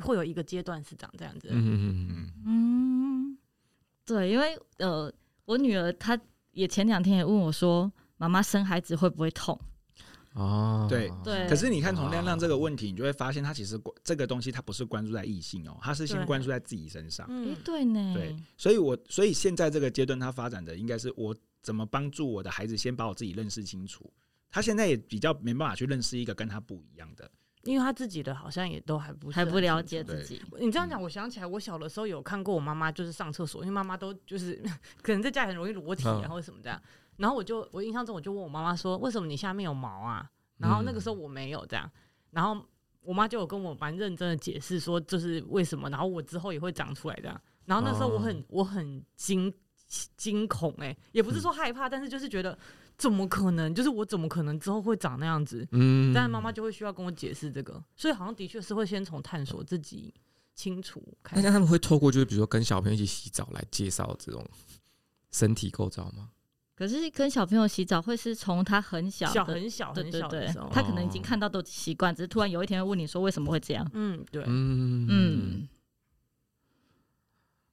[0.00, 1.48] 会有一个阶段是长这样子。
[1.50, 3.38] 嗯嗯嗯嗯，
[4.04, 5.12] 对，因为呃，
[5.44, 6.18] 我女儿她
[6.52, 9.58] 也前两天也问我说：“妈妈生孩子会不会痛？”
[10.34, 11.48] 哦，对对。
[11.48, 17.26] 可是你看从亮亮这个问题，你就会发现他其实这个东西他不是关注在异性哦，他是先关注在自己身上。
[17.30, 18.14] 嗯，对呢。
[18.14, 21.34] 对，所以我所以现在这个阶段他发展的应该是我。
[21.64, 24.12] 怎么帮助我的孩子先把我自己认识清楚？
[24.50, 27.30] 他现在也比较没办法去认识一个跟他不一样的，
[27.64, 30.42] 因为他自己的好像也都还不还不了解自己。
[30.60, 34.62] 你这样讲，我想起来，我小的时候有看过我妈妈就是上厕所，因为妈妈都就是
[35.02, 36.80] 可能在家里很容易裸体然后什么这样。
[37.16, 41.90] 然后我就我印象中我就问我妈妈说：“为什么你下面有毛啊？”然后那个时候我没有这样，
[42.30, 42.64] 然后
[43.00, 47.40] 我妈就有跟我蛮认真的解释说这是为什么，然后我之后也会长出来这样。
[47.64, 49.52] 然后那时候我很我很惊。
[50.16, 52.58] 惊恐哎、欸，也不是说害怕，但是就是觉得
[52.96, 53.74] 怎么可能？
[53.74, 55.66] 就是我怎么可能之后会长那样子？
[55.72, 60.12] 嗯，但妈妈就会需要跟我解释这个，所以好像的确是会先从探索自己
[60.54, 61.02] 清楚。
[61.32, 64.46] 那他们会透过就是比如说跟小朋友一起洗澡来介绍这种
[65.30, 66.30] 身体构造吗？
[66.76, 73.88] 可是跟小朋友洗澡会是从他很小，小很小很小的时候，他可能已经看到都习惯，只是突然有一天会问你说为什么会这样？
[73.94, 75.68] 嗯，对，嗯嗯，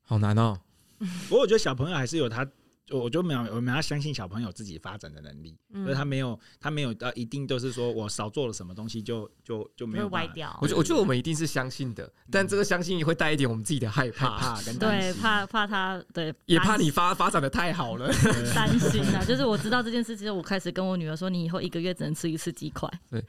[0.03, 0.60] 好难哦。
[0.99, 2.47] 不过我觉得小朋友还是有他，
[2.89, 10.57] 我就没有我们要相信小朋友自己发展的能力，所以他没有他没有到一定都是说我少做了什么东西就就就没有歪掉。
[10.61, 18.11] 我觉我觉得我们一定是相信的，但这个相信也会带一点我们自己的害怕， 怕跟对怕怕他对也怕你发发展的太好了，
[18.53, 19.23] 担心啊。
[19.23, 22.89] 就是我知道这件事之后，我开始跟我女儿说，你以后一个月只能吃一次鸡块。
[23.09, 23.21] 对，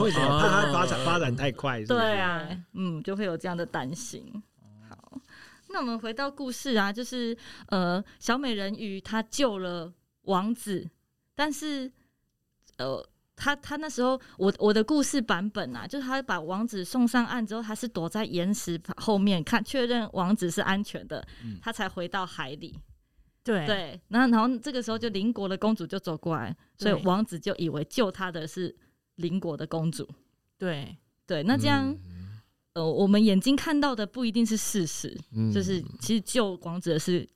[0.00, 0.40] 为什么？
[0.40, 1.84] 怕他发展发展太快？
[1.84, 4.24] 对啊，嗯，就会有这样的担心。
[5.72, 7.36] 那我们回到故事啊，就是
[7.68, 10.88] 呃，小美人鱼她救了王子，
[11.34, 11.90] 但是
[12.76, 13.04] 呃，
[13.34, 21.26] 她她那时候我我的故事版本啊，就是她把王子送上岸之后，她是躲在岩石后面看确认王子是安全的，
[21.60, 22.78] 她才回到海里。
[23.42, 28.76] 对对，然后然后这个时候就邻国的公主就走过来，所以王子就以为救他的是
[29.16, 30.08] 邻国的公主。
[30.58, 31.96] 对对，那这样。
[32.74, 37.28] 呃，我们眼睛看到的不一定是事实，嗯、就是其实救王子的是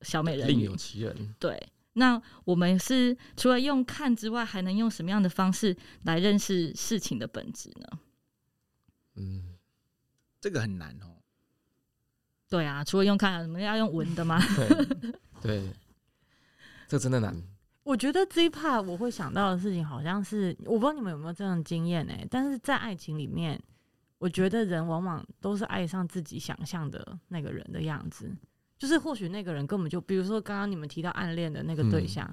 [0.00, 1.34] 小美人鱼，另有其人。
[1.38, 7.98] 对，那我们是除了用看之外，还能用什么样的方式来认识事情的本质呢？
[9.14, 9.54] 嗯，
[10.40, 11.14] 这个很难哦。
[12.48, 14.42] 对啊，除了用看，我们要用闻的吗？
[15.40, 15.72] 对，对，
[16.88, 17.40] 这真的难。
[17.84, 22.12] 我觉得这一 part 我会想到的事情，好像是我不知道你们有没有这样的经验呢？
[22.28, 23.62] 但是在爱情里面。
[24.18, 28.34] 我觉得人往往都是爱上自己想象的那个人的样子，
[28.78, 32.24] 就是或许那个人根本就，比如说刚刚你们提到暗恋的那个对象，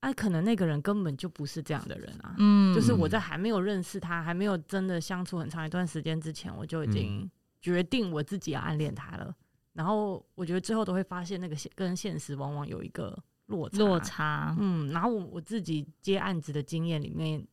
[0.00, 2.34] 哎、嗯啊，可能那个人根本就不是这样的人啊。
[2.38, 9.34] 嗯，就是我在还没有认识他，还没有真的相处很长一段时间之前，我就已经决定我自己要暗恋他了。
[9.72, 13.78] 然后我觉得最后都会发现，那个现跟现实往往有一个落差。
[13.78, 14.90] 落差，嗯。
[14.90, 17.46] 然后我我自己接案子的经验里面，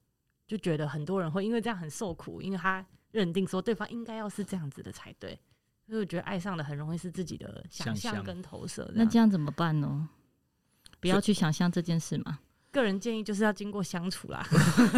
[0.47, 5.37] 就觉得很多人会因为这样很受苦，因为他认定说对方应该要是这样子的才对。
[5.85, 8.91] 所以我觉得爱上的很容易是自己的想象跟投射。
[8.93, 10.09] 那这样怎么办呢？
[10.99, 12.39] 不要去想象这件事嘛。
[12.71, 14.45] 个人建议就是要经过相处啦。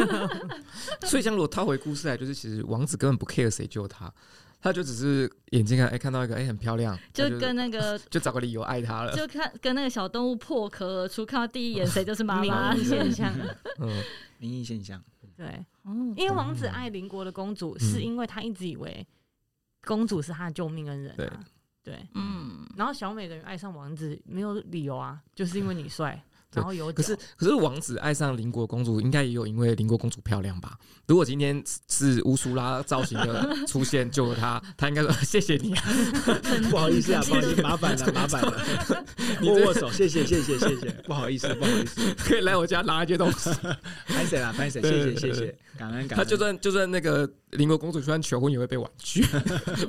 [1.05, 4.11] 所以，像如果套回故事来，就是其实王子根本不 care 谁救他，
[4.59, 9.15] 他就只是眼睛看，哎，看到一个哎很漂亮，就跟那个 就找个理由爱他了。
[9.15, 13.31] 就看跟那个小动物破壳而出，看到第一眼谁就是妈妈现象。
[13.77, 14.03] 嗯，
[14.39, 14.99] 灵异现象。
[15.39, 15.65] 对，
[16.17, 19.07] 因为王子爱邻国的公主，是因为他一直以为。
[19.85, 21.39] 公主是他的救命恩人啊，
[21.81, 26.21] 对，对，嗯，然后小美人鱼爱上王子没有理由啊，就是因为你帅。
[26.53, 30.77] 然后有，可是可是王子爱上邻国公主，应该也有因为邻国公主漂亮吧？
[31.05, 35.83] 如果今天是乌苏拉造型的出现救了他，他应该说 谢谢你啊，
[36.69, 39.05] 不好意思啊，不好意思，麻烦了，麻烦了，
[39.43, 43.51] 握握手，谢谢谢谢谢谢，不好意思不好意思， 可以来我家拿一些东西，
[44.07, 46.17] 拍谁啦拍谁，谢谢谢谢，感恩感恩。
[46.17, 49.23] 他就算就算那个邻国公主虽然求婚也会被婉拒。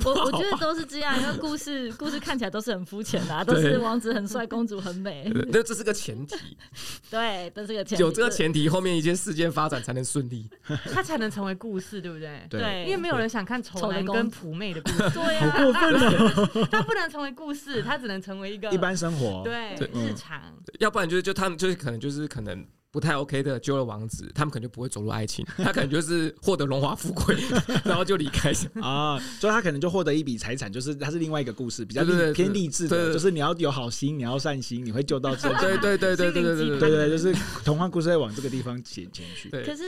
[0.05, 6.35] 我我觉得都是这样，因为故事故事看起来都是很肤浅的啊，都是王子很帅，公主很美，那这是个前提。
[7.09, 8.01] 对，都是个前提。
[8.03, 10.49] 有这个前提，后面一件事件发展才能顺利，
[10.93, 12.45] 他才能成为故事，对不对？
[12.49, 16.67] 对，因为没有人想看丑男跟普妹的故事， 对呀，好过分哦！
[16.71, 20.41] 他不能成为故事，他只能成为一个一般生活，对日常。
[20.79, 22.65] 要不然就是就他们就是可能就是可能。
[22.91, 27.35] 不太 OK 的救了王子，他们可能就不会走入爱情，他可能就是获得荣华富贵，
[27.85, 28.51] 然后就离开
[28.81, 35.47] 啊，所以他可能就获得一笔财产，就是他是另外一个故事，比较偏励志的，就是你要有好心，你要善心，你会救到这。
[35.59, 39.49] 对对对对对对对对对，就是童话故事会往这个地方前前去。
[39.49, 39.83] 可是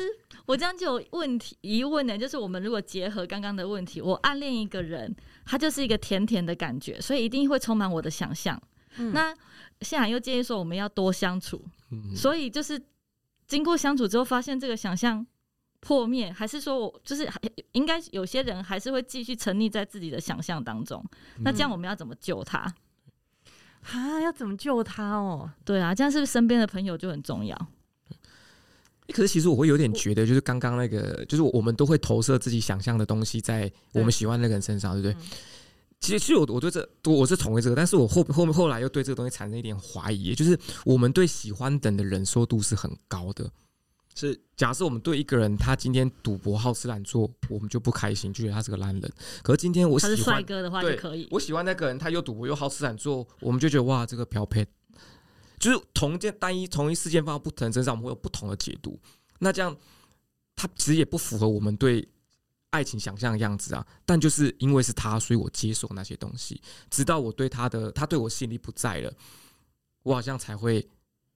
[0.46, 5.13] 我这样就有问题疑问呢，就是我们如果结合刚刚的问题，我暗恋一个人，
[5.46, 8.58] 他就是一个甜甜的感觉，所以一定会充满我的想象。
[9.12, 9.36] 那
[9.82, 11.62] 现在又建议说我们要多相处，
[12.16, 12.82] 所以就是。
[13.48, 15.26] 经过相处之后，发现这个想象
[15.80, 17.30] 破灭，还是说我就是
[17.74, 21.04] 应该有些人还是会继续沉溺在自己的想象当中。
[21.40, 22.60] 那这样我们要怎么救他？
[23.92, 25.52] 啊，要怎么救他哦？
[25.66, 27.68] 对啊，这样是不是身边的朋友就很重要？
[29.10, 35.28] 可是其实我会有点觉得，就是刚刚那个，就是我们都会投射自己想象的东西在我们喜欢那个人身上，对不对？
[36.04, 43.50] 其实，其实我我对这我是同意这个，但是我后后面后来又对这个东西产生一点怀疑，就是我们对喜欢等的忍受度是很高的。
[44.13, 49.13] 是假设我们对一个人，他今天赌博好吃懒做，我们就不开心，就觉得他是个烂人。
[49.42, 54.68] 可是今天我喜欢他是帅哥的话就可以，我喜欢那个人，他又赌博又好吃懒做，我们就觉得哇，这个标配。
[55.58, 59.00] 就是同一件单一同一事件放到不同人身上，我们会有不同的解读。
[59.39, 59.74] 那这样，
[60.54, 62.06] 他其实也不符合我们对。
[62.74, 66.60] 爱情想象的样子啊，但就是因为是他，所以我接受那些东西，
[66.90, 69.14] 直到我对他的，他对我吸引力不在了，
[70.02, 70.90] 我好像才会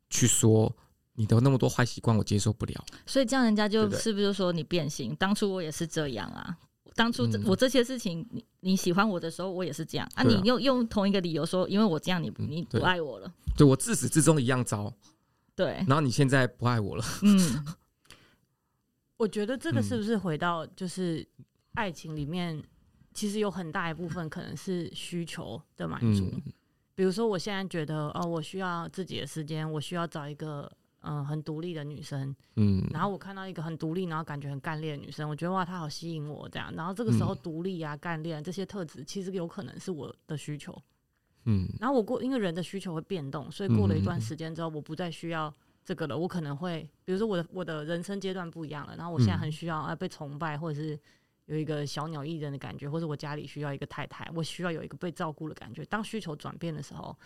[0.10, 0.76] 去说
[1.14, 2.86] 你的那么多坏习惯，我接受不了。
[3.06, 5.16] 所以这样人家就是不是就说你变心？
[5.16, 6.58] 当初我也是这样啊，
[6.96, 10.24] 当初我这些事情，你你喜欢我的时候，我也是这样啊。
[10.24, 14.92] 你又用同一个理由说，因为我这样，你你不爱我了，对我自始至终一样糟。
[15.56, 17.64] 对，然后你现在不爱我了，嗯。
[19.18, 21.28] 我觉得这个是不是回到就是
[21.74, 22.64] 爱情里面，
[23.14, 26.32] 其实有很大一部分可能是需求的满足。
[26.94, 32.36] 比如说，我现在觉得哦，我需要自己的时间，我需要找一个嗯很独立的女生。
[32.56, 36.74] 嗯，然后我看到一个很独立，然后感觉很干练的女生，我觉得哇，她好吸引我这样。
[36.76, 40.76] 然后这个时候，独立啊、干练这些特质，其实有可能是我的需求。
[41.46, 45.52] 嗯，然后我过，因为人的需求会变动，所以过了一段时间之后，我不再需要。
[45.88, 51.00] 这个了，我可能会，比如说我的我的人生阶段不一样了，然后我现在很需要啊被崇拜，或者是
[51.46, 55.86] 有一个小鸟依人的感觉，或者我家里需要一个太太，我需要有一个被照顾的感觉。
[55.86, 57.18] 当需求转变的时候，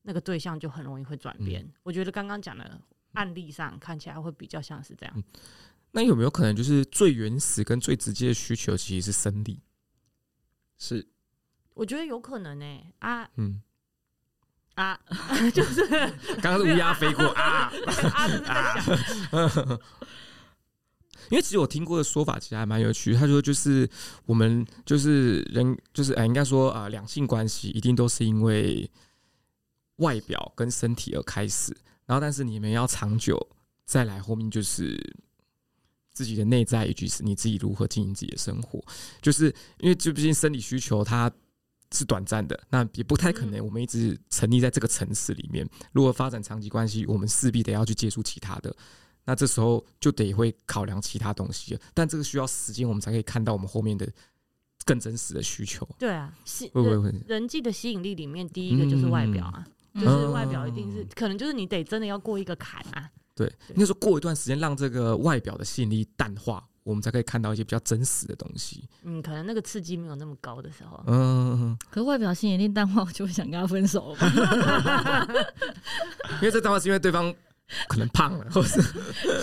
[0.00, 1.62] 那个对象就很容易会转变。
[1.62, 2.80] 嗯、我觉得刚刚讲的
[3.12, 5.12] 案例上看起来会比较像是这样。
[5.14, 5.22] 嗯、
[5.90, 9.60] 那有没有可能就是最原始跟最直接的需求其实是生理？
[10.78, 11.06] 是，
[11.74, 12.94] 我觉得有可能呢、欸。
[13.00, 13.60] 啊，嗯。
[14.76, 14.98] 啊，
[15.52, 15.86] 就是
[16.40, 17.72] 刚刚是乌鸦飞过啊
[18.46, 18.74] 啊！
[21.30, 23.88] 因为其实我听过的说法其实还蛮有趣，他说就是
[24.26, 28.88] 我们就是人就是哎，应该说啊，两性关系一定都是因为
[29.96, 33.48] 外表跟身体而开始，然后但是你们要长久
[33.86, 35.02] 再来，后面就是
[36.12, 38.80] 自己的内在，以及是你自己如何经营自己的生活，
[39.22, 39.46] 就是
[39.78, 41.32] 因为就毕竟生理需求它。
[41.92, 45.68] 是短暂的，那也不太可能我们一直沉溺在这个城市里面。
[45.92, 48.74] 如果发展长期关系，我们势必得要去接触其他的，
[49.24, 51.78] 那这时候就得会考量其他东西。
[51.94, 54.06] 但这个需要时间，我们才可以看到我们后面的
[54.84, 55.88] 更真实的需求。
[55.98, 59.64] 对啊，吸人人际的吸引力里面，第一个就是外表啊，
[59.94, 63.10] 嗯、就是外表一定是、嗯、可能就是你得真的要过一个坎啊。
[63.34, 66.66] 对，应该说过一段时间，让这个外表的吸引力淡化。
[66.86, 68.88] 我们才可以看到一些比较真实的东西。
[69.02, 71.02] 嗯，可能那个刺激没有那么高的时候。
[71.08, 74.16] 嗯，可是外表吸引力淡化，我就会想跟他分手。
[76.34, 77.34] 因为这淡化是因为对方
[77.88, 78.80] 可能胖了，或是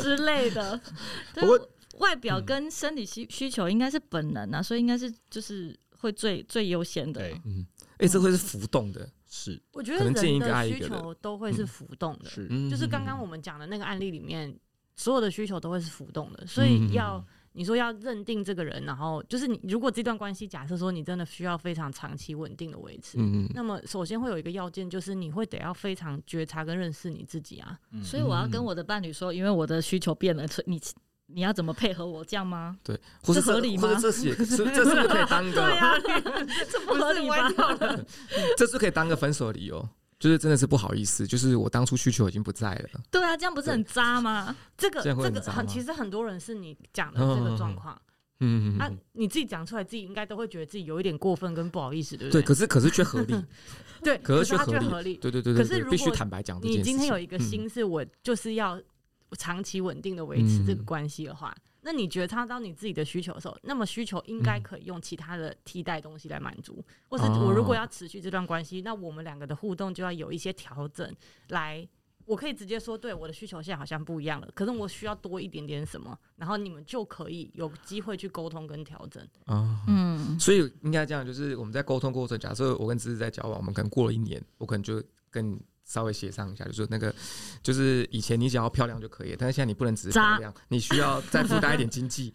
[0.01, 0.79] 之类的。
[1.35, 7.21] 不过外表跟生理需需求应该是本能啊，所以应该是就是会最最优先的。
[7.43, 7.67] 嗯，
[7.97, 9.61] 哎，这会是浮动的，是。
[9.73, 12.47] 我觉得人的需求都会是浮动的，是。
[12.69, 14.57] 就是刚刚我们讲的那个案例里面。
[14.95, 17.23] 所有的需求都会是浮动的，所以要
[17.53, 27.77] 你说要认定这个人，然后就是你如果这段关系假设说你真的需要非常长期稳定的维持，嗯，那么首先会有一个要件，就是你会得要非常觉察跟认识你自己啊。
[28.03, 30.81] 所以我要跟我的伴侣说，因为我的需求变了，你
[31.27, 32.77] 你要怎么配合我这样吗？
[32.83, 33.97] 对，是合理吗？
[34.01, 35.53] 这是这是不是可以当个？
[35.61, 35.93] 对啊，
[36.71, 37.35] 这不合理吗？
[38.57, 39.87] 这是可以当个分手的理由。
[40.23, 43.01] 就是真的是不好意思，就是我当初需求已经不在了。
[43.11, 44.55] 对啊，这样不是很渣吗？
[44.77, 48.01] 这个这个很，其实很多人是你讲的这个状况。
[48.39, 52.41] 嗯嗯啊，你自己讲出来，自己应该都会觉得自己有一点过分跟不好意思，对不对？
[52.41, 53.35] 对，可是可是却合理。
[54.01, 55.15] 对，可是却合理。
[55.17, 55.61] 对对对对。
[55.61, 58.81] 可是如果必须坦白讲，你今天有一个心是我就是要
[59.37, 61.53] 长期稳定的维持这个关系的话。
[61.85, 71.13] 那你觉察到你自己的需求的时候，那么需求应该可以用其他的替代东西来满足，嗯、或是我如果要持续这段关系，哦、那我们两个的互动就要有一些调整。
[71.49, 71.87] 来，
[72.25, 79.21] 我可以直接说，对我的需求现在好像不一样了，可是我需要多一点点什么，然后你们就可以有机会去沟通跟调整。
[79.45, 85.59] 啊、嗯，所以应该这样，就是我们在沟通过程，假设我跟芝芝在交往，我们可能过了一年，我可能就跟。
[85.85, 87.13] 稍微协商一下，就是那个，
[87.61, 92.33] 就是以前你只要漂亮就可以，但是现在你不能只是漂亮，你需要再负担一点经济。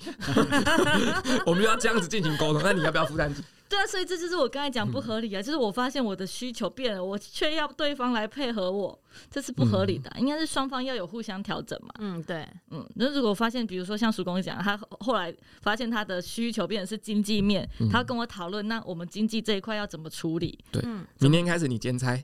[1.47, 3.35] 我们要这样子进行沟通，那你要不要负担？
[3.69, 8.99] 对啊，所以这就是我刚才讲不合理啊，嗯、就是我发现我的需求变了，我却要对方来配合我，
[9.31, 11.89] 这是不合理的，嗯、应该是双方要有互相调整嘛。
[11.99, 20.59] 嗯，对，嗯，那如果发现，比如说像叔公讲，他后来发现他的需求变成是经济面，嗯、他跟我讨论，那我们经济这一块要怎么处理？
[20.73, 20.83] 对，
[21.19, 22.19] 明天开始你兼差，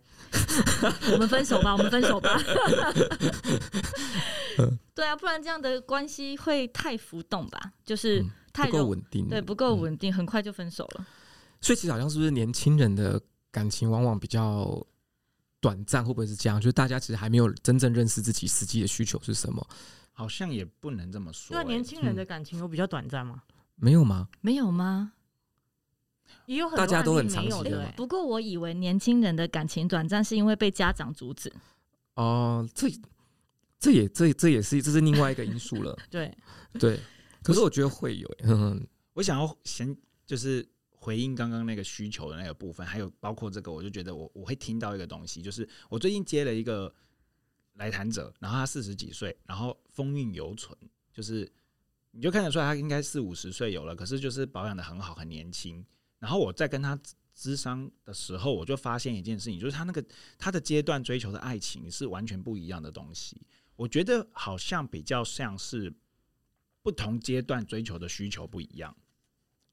[1.12, 2.40] 我们分手吧，我们分手吧。
[4.94, 11.06] 对啊，不然这样的关系会太浮动吧，就是太不够稳定，对，不够稳定，很快就分手了。
[11.64, 13.18] 所以其实好像是不是年轻人的
[13.50, 14.86] 感情往往比较
[15.60, 16.60] 短暂，会不会是这样？
[16.60, 19.66] 就是大家其实还没有真正认识自己实际的需求是什么？
[20.12, 21.64] 好像也不能这么说、欸。
[21.64, 23.54] 对，年轻人的感情有比较短暂吗、嗯？
[23.76, 24.28] 没有吗？
[24.42, 25.12] 没有吗？
[26.44, 27.80] 也有很大家都很长期的。
[27.82, 31.50] 欸、不过我以为年轻人的感情短暂是因为被家长阻止。
[32.16, 32.90] 哦，这
[33.80, 35.96] 这也这这也是这是另外一个因素了。
[36.10, 36.30] 对
[36.78, 37.00] 对，
[37.42, 38.36] 可是我觉得会有、欸。
[38.42, 39.96] 嗯，我想要先
[40.26, 40.68] 就是。
[41.04, 46.90] 回应刚刚那个需求的那个部分，还有包括这个，我就觉得我我会听到一个东西，就是我最近接了一个
[47.74, 50.74] 来谈者，然后他四十几岁，然后风韵犹存，
[51.12, 51.46] 就是
[52.12, 55.84] 你就看得出来他应该四五十岁有了，可是就是保养得很好，很年轻。
[56.18, 56.98] 然后我在跟他
[57.36, 60.02] 咨商的时候，我就发现一件事情，就是他那个
[60.38, 63.38] 他的阶段追求的爱情是完全不一样的东西。
[63.76, 65.92] 我觉得好像比较像是
[66.82, 68.96] 不同阶段追求的需求不一样。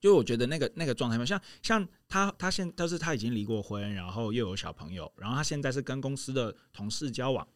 [0.02, 7.47] 就我觉得那个那个状态嘛，像像他他现但是他已经离过婚，然后又有小朋友，然后他现在是跟公司的同事交往，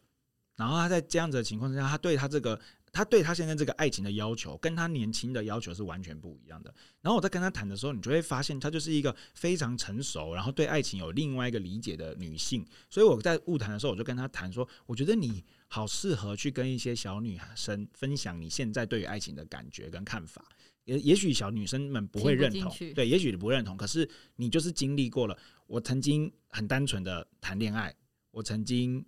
[0.54, 2.58] 然后他在这样子的情况之下，他对他这个
[2.92, 6.72] 他对他现在这个爱情的要求，跟他年轻的要求是完全不一样的。
[7.02, 12.64] 然后我在跟他谈的时候，你就会发现，他就是一个非常成熟，然后对爱情有另外一个理解的女性。
[12.88, 20.44] 所以我在物谈的时候，我就跟他谈说，我觉得你好适合去跟一些小女生分享你现在对于爱情的感觉跟看法。
[20.86, 23.76] 也也许小女生们不会认同，对，也许你不认同。
[23.76, 25.36] 可是你就是经历过了。
[25.66, 27.92] 我曾经很单纯的谈恋爱，
[28.30, 29.04] 我曾经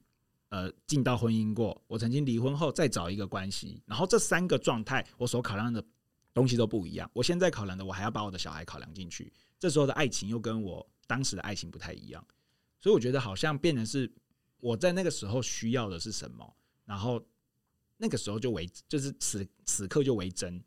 [0.48, 5.82] 呃进到婚姻过，我曾经离婚后再找一个关系，然后这三个状态我所考量的
[6.34, 7.08] 东西都不一样。
[7.14, 9.32] 我现在考量的，我还要把我的小孩考量进去。
[9.56, 12.26] 这时候的爱情又跟我当时的爱情不太一样，
[12.80, 14.12] 所以我觉得好像变成是
[14.58, 17.24] 我在那个时候需要的是什么，然后
[17.96, 20.60] 那个时候就为就是此此刻就为真。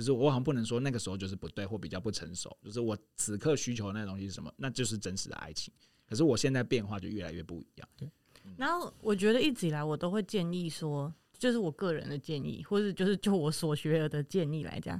[0.00, 5.70] 就是我好像不能说那个时候就是不对或比较不成熟，就是我此刻需求的那东西是什么，那就是真实的爱情。
[6.08, 7.88] 可是我现在变化就越来越不一样。
[7.98, 8.10] 对。
[8.56, 14.98] 然后我觉得一直以来我都会建议说，就是我个人的建议，或者就是就我所学的建议来讲，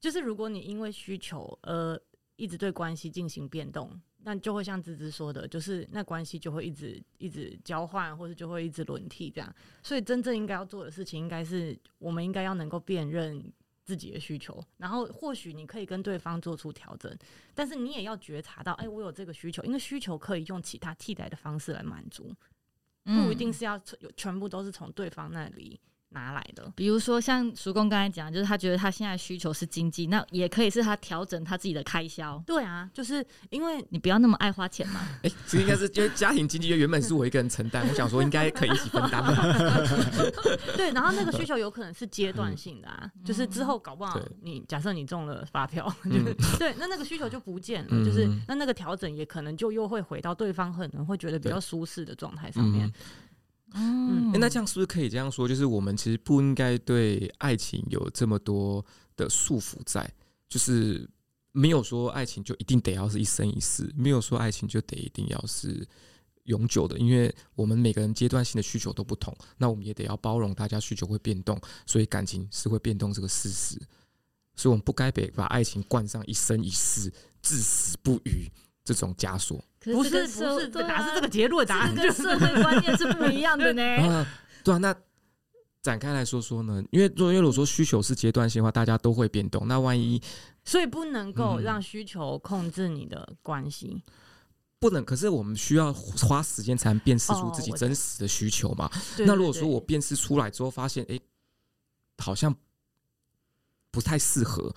[0.00, 2.00] 就是如果你因为需求而
[2.36, 9.54] 一直对关系进行变动，那就会像芝芝说的，就是那关系就会一直一直交换，或者就会一直轮替这样。
[9.82, 13.52] 所以真正应该要做的事情，应该是我们应该要能够辨认
[13.84, 17.16] 自己的需求，然后或许你可以跟对方做出调整，
[17.54, 22.34] 但是你也要觉察到，哎、欸，我有这个需求，因为需求可以用其他替代的方式来满足，
[23.04, 23.80] 不一定是要
[24.16, 25.80] 全部都是从对方那里。
[26.12, 32.42] 拿来的，比如说像叔公刚才讲，就是他觉得他现在需求是经济，那也可以是他调整他自己的开销。
[32.46, 35.00] 对啊，就是因为你不要那么爱花钱嘛。
[35.22, 39.22] 哎、欸，其实应该是因为家庭经济原本是我一个人承担，我想说应该可以一起分担。
[40.76, 46.24] 对，然后那个需求有可能是阶段性的啊，嗯、就是之后搞不好你假设你中了发票，嗯、
[46.58, 52.90] 对，那那个需求就不见了，嗯、就是那那个调整也可能就又会回到对方可能会觉得比较舒适的状态上面。
[53.74, 55.48] 嗯、欸，那这样是不是可以这样说？
[55.48, 58.84] 就是我们其实不应该对爱情有这么多
[59.16, 60.12] 的束缚在，
[60.48, 61.08] 就是
[61.52, 65.86] 没有说爱情就一定得要是一生一世，没有说爱情就得一定要是
[66.44, 73.78] 永久的，因为我们每个人阶段性的需求都不同，那我们也得要包容大家需求会变动，所以感情是会变动这个事实，
[74.56, 78.50] 所以我们不该被把爱情冠上一生一世、至死不渝
[78.84, 79.64] 这种枷锁。
[79.84, 81.66] 不是不是，这哪是这个结论？
[81.66, 83.82] 答案跟社会观念是不一样的呢。
[84.08, 84.26] 啊，
[84.62, 84.94] 对啊，那
[85.82, 86.82] 展开来说说呢？
[86.92, 89.66] 因为因为如果说需求是阶段性的话，大家都会变动。
[89.66, 90.22] 那万一，
[90.64, 94.12] 所以不能够让需求控制你的关系，嗯，
[94.78, 95.04] 不能。
[95.04, 98.88] 可是我们需要花时间才能辨识出自己真实的需求嘛？
[99.18, 101.18] 那如果说我辨识出来之后，发现哎，
[102.18, 102.54] 好像
[103.90, 104.72] 不太适合。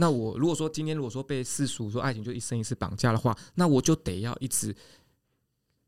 [0.00, 4.72] 那我如果说今天如果说被世俗说爱情就一生一世绑架的话，那我就得要一直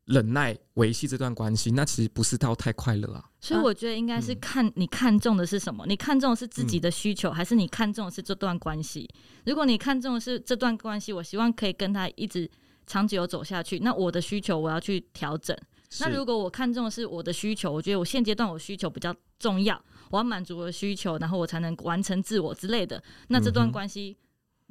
[0.05, 3.23] 忍耐维系这段关系，那其实不是到太快乐啊。
[3.39, 9.09] 所以我觉得应该是看你看重的是什么，你看重的是自己的需求，还是你看重的是这段关系？
[9.45, 12.49] 如果你看重的是这段关系，我希望可以跟他一直
[12.85, 15.55] 长久走下去，那我的需求我要去调整。
[15.99, 19.81] 那如果我看重的是我的需求，我觉得我现阶段我需求比较重要。
[20.11, 23.01] 我要满足我的需求，然后我才能完成自我之类的。
[23.29, 24.15] 那这段关系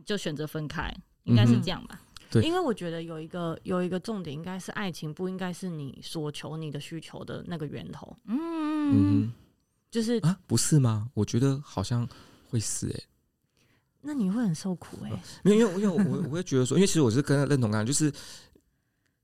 [0.05, 0.89] 就选择分开，
[1.25, 2.01] 嗯、应该是这样吧？
[2.31, 8.17] 对，因为我觉得有一个有一个重点，应该是爱情不应该是你所求你的需求的那个源头。
[8.27, 8.37] 嗯，
[9.25, 9.33] 嗯
[9.91, 11.09] 就是啊，不是吗？
[11.15, 12.09] 我觉得好像
[12.49, 13.05] 会是哎、欸。
[14.03, 15.21] 那你会很受苦哎、欸。
[15.43, 18.13] 没有，因为因为我我会觉得说，因为其实我是跟他认同感，就是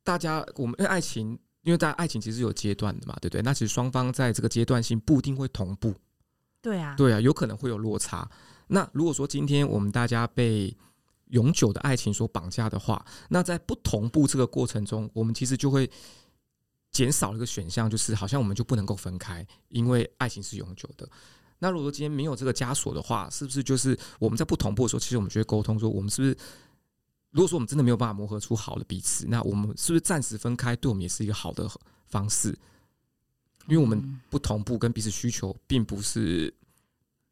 [0.02, 3.42] 大家我们因为爱情，因为大家爱情其实是有阶段的嘛，对不对？
[3.42, 5.94] 那其实双方在这个阶段性不一定会同步。
[6.62, 8.28] 对啊，对啊，有可能会有落差。
[8.68, 10.76] 那如果说今天我们大家被
[11.26, 15.88] 永久的爱情所绑架的话，那在不同步这个过程中，我们其实就会
[16.90, 21.09] 减少一个选项，就是好像我们就不能够分开，因为爱情是永久的。
[21.59, 26.36] 那如果说今天没有这个枷锁的话，是不是就是我们在不同步的时候，其实我们就会沟通说，我们是不是
[27.30, 31.70] 如果说我们真的没有办法磨合出好的彼此，那我们是不是暂时分开，对我们也是一个好的
[32.07, 32.57] 方式？
[33.68, 36.52] 因为我们不同步，跟彼此需求并不是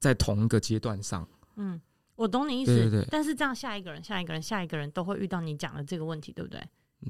[0.01, 1.27] 在同一个阶段上。
[1.57, 1.81] 嗯，
[2.17, 2.75] 我懂你意思。
[2.75, 3.09] 对对对。
[3.11, 6.61] 但是这样，下一个人、下一个人、下一个人都会遇到你讲的这个问题，对不对？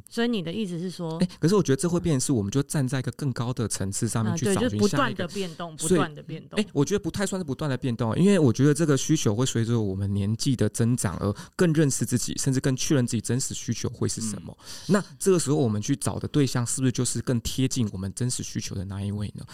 [0.08, 6.60] 所以你的意思是说，哎，可是我觉得这会变成是，我们就站在一个更高的层次上面去找寻下一个，对，就不断的变动，不断的变动。
[6.60, 14.56] 哎，我觉得不太算是不断的变动，因为我觉得这个需求会随着我们年纪的增长而更认识自己，甚至更确认自己真实需求会是什么。
[14.88, 19.44] 那这个时候我们去找的对象，是不是就是更贴近我们真实需求的那一位呢？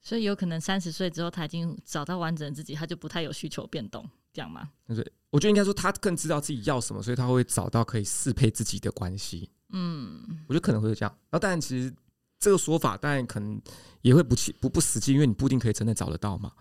[0.00, 4.70] 所以有可能三十岁之后，他已经找到完整的自己，他就不太有需求变动，这样吗？
[4.86, 9.50] 对，我觉得应该说他更知道自己要什么，所以他会找到可以适配自己的关系。
[9.70, 11.18] 嗯，我觉得可能会是这样。
[11.30, 11.94] 那当然，其实
[12.38, 13.60] 这个说法当然可能
[14.02, 16.52] 也会不不不实际，因为你不一定可以真的找得到嘛。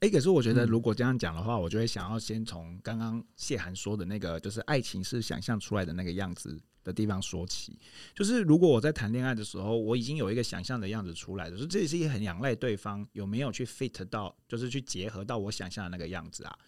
[0.00, 7.78] 哎、欸，可是我觉得如果这样讲的话，嗯、我就会想要先从刚刚谢涵说的那个，就是爱情是想象出来的那个样子的地方说起。
[8.14, 16.58] 就是如果我在谈恋爱的时候，我已经有一个想象的样子出来的，就是这也是一很仰赖对方有没有去 fit 到，就是去结合到我想象的那个样子啊。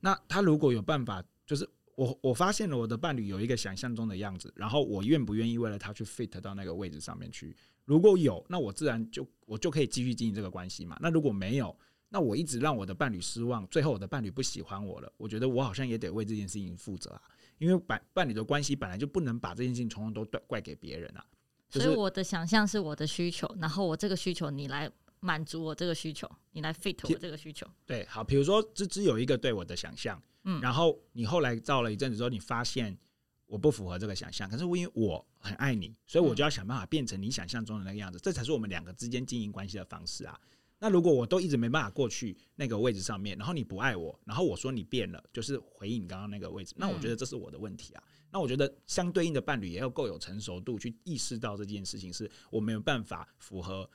[0.00, 1.68] 那他如果有办法，就是
[2.00, 7.54] 我我发现了我的伴侣有一个想象中的样子，然后我愿不愿意为了他去 fit 到那个位置上面去？
[7.84, 10.96] 如果有，那我自然就我就可以继续经营这个关系嘛。
[10.98, 11.76] 那如果没有，
[12.08, 17.22] 那我一直让我的伴侣失望，最后我的伴侣不喜欢我了，我觉得我好像也得为这件事情负责啊。
[17.58, 21.22] 因为伴伴侣的关系本来就不能把这件事情统统都怪怪给别人啊。
[21.68, 24.90] 所以我的想象是我的需求，然后我这个需求你来
[25.20, 27.66] 满足我这个需求，你来 fit 我这个需求。
[27.86, 30.20] 对，好，比如说芝芝有一个对我的想象。
[30.44, 32.96] 嗯，然后你后来照了一阵子之后，你发现
[33.44, 40.40] 我不符合这个想象，可是我因为我很爱你，所以我就要想办法变成你想象中的那个样子，这才是我们两个之间经营关系的方式啊。
[40.78, 48.02] 那如果我都一直没办法过去那个位置上面，然后你不爱我，然后我说你变了，就是回应你刚刚那个位置，那我觉得这是我的问题啊。
[48.06, 53.86] 嗯、那我觉得相对应的伴侣也要够有成熟度去意识到这件事情是我没有办法符合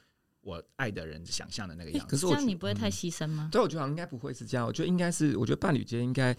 [0.45, 2.05] 我爱的人想象的那个样子。
[2.05, 3.49] 欸、可是这样你不会太牺牲吗？
[3.49, 4.65] 嗯、对，我觉得应该不会是这样。
[4.65, 6.33] 我觉得应该是，我觉得伴侣间应该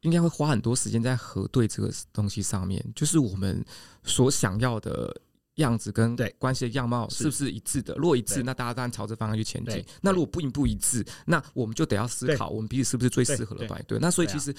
[0.00, 3.64] 应该会花很多时间在核对这个东西上面，就是我们
[4.02, 5.14] 所想要的。
[5.56, 7.94] 样子跟对关系的样貌是不是一致的？
[7.96, 9.84] 如果一致，那大家当然朝这方向去前进。
[10.00, 13.84] 那如果不一不一致，那我们就得要思考，我们彼此是不是最适合的伴侣？
[13.86, 14.52] 对，那所以其实。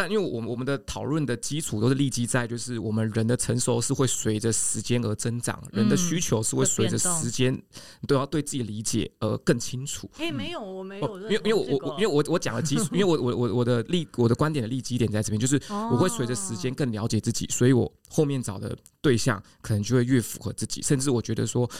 [0.00, 7.62] 但因为我们我们的讨论的基础都是立基在，就是我们人的成熟是会随着时间而增长，人的需求是会随着时间
[8.08, 10.08] 都要对自己理解而更清楚。
[10.16, 21.70] 哎，没有，我没有，因为因为我我因为我我讲的基础， 因为我我我我的立我的观点的立基点在这边，就是我会随着时间更了解自己，所以我后面找的对象可能就会越符合自己，甚至我觉得说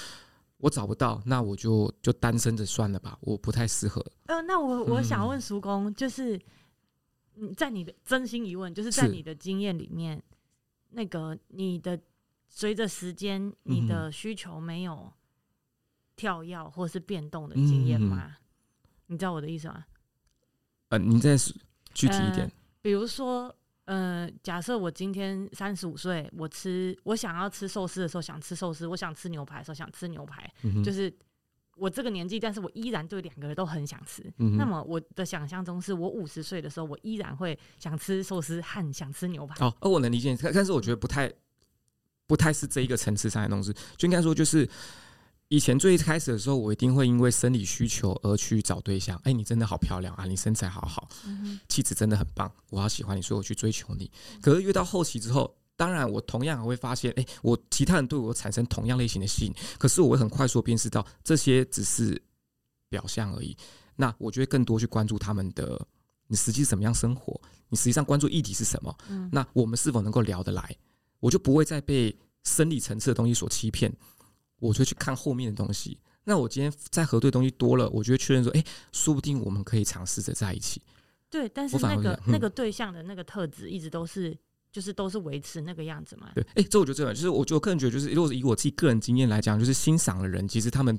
[0.58, 4.04] 我找不到，那我就就单身着算了吧，我不太适合。
[4.26, 6.38] 呃，那我我想问叔公，就是。
[7.56, 10.22] 在你的真心疑问，就是在你的经验里面，
[10.90, 11.98] 那个你的
[12.48, 15.12] 随着时间，你的需求没有
[16.16, 18.36] 跳跃或是变动的经验吗？
[19.06, 19.84] 你知道我的意思吗？
[20.88, 21.36] 呃，你再
[21.94, 22.50] 具体一点。
[22.82, 23.54] 比如说，
[23.86, 30.52] 呃，假设我今天三十五岁，我吃我想要吃寿司的时候想吃寿司，我想吃牛排的时候想吃牛排，
[30.84, 31.12] 就是。
[31.80, 34.22] 我这个年纪，但是我依然对两个人都很想吃。
[34.36, 39.64] 嗯、那么我的想象中是，我五十岁的时候，我依然会想吃寿司和想吃牛排。
[39.64, 41.32] 哦，而我能理解，但是我觉得不太，
[42.26, 43.72] 不太是这一个层次上的东西。
[43.96, 44.68] 就应该说，就是
[45.48, 49.18] 以前最开始的时候，我一定会因为生理需求而去找对象。
[49.24, 51.08] 哎，你真的好漂亮啊，你身材好好，
[51.66, 54.10] 气质、嗯、真的很棒，我好喜欢你，所以我去追求你。
[54.42, 55.56] 可是越到后期之后。
[55.80, 62.22] 当然，我同样还会发现，哎，我其他人对我产生同样类型的吸引，可是我会很快速辨识到这些只是
[62.90, 63.56] 表象而已。
[63.96, 65.80] 那我就会更多去关注他们的，
[66.26, 67.40] 你实际怎么样生活？
[67.70, 68.94] 你实际上关注议题是什么？
[69.08, 70.76] 嗯，那我们是否能够聊得来？
[71.18, 72.14] 我就不会再被
[72.44, 73.90] 生理层次的东西所欺骗，
[74.58, 75.98] 我就去看后面的东西。
[76.24, 78.62] 那我今天在核对东西多了，我就会确认说，哎，
[78.92, 80.82] 说不定我们可以尝试着在一起。
[81.30, 84.36] 对，但是那个那个对象的那个特质一直都是。
[84.72, 86.30] 就是都是维持那个样子嘛。
[86.34, 90.98] 对，哎、欸，这我觉得这样，就是我觉得我个人觉得，就是如果以我自己个人经验来讲，就是欣赏的人，其实他们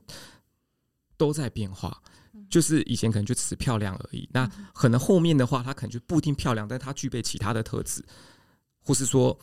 [1.17, 2.01] 都在变化。
[2.49, 8.03] 就是以前可能就只是漂亮而已，那可能后面的话，他可能就不一定漂亮，但他具备其他的特质，
[8.83, 9.37] 或是说。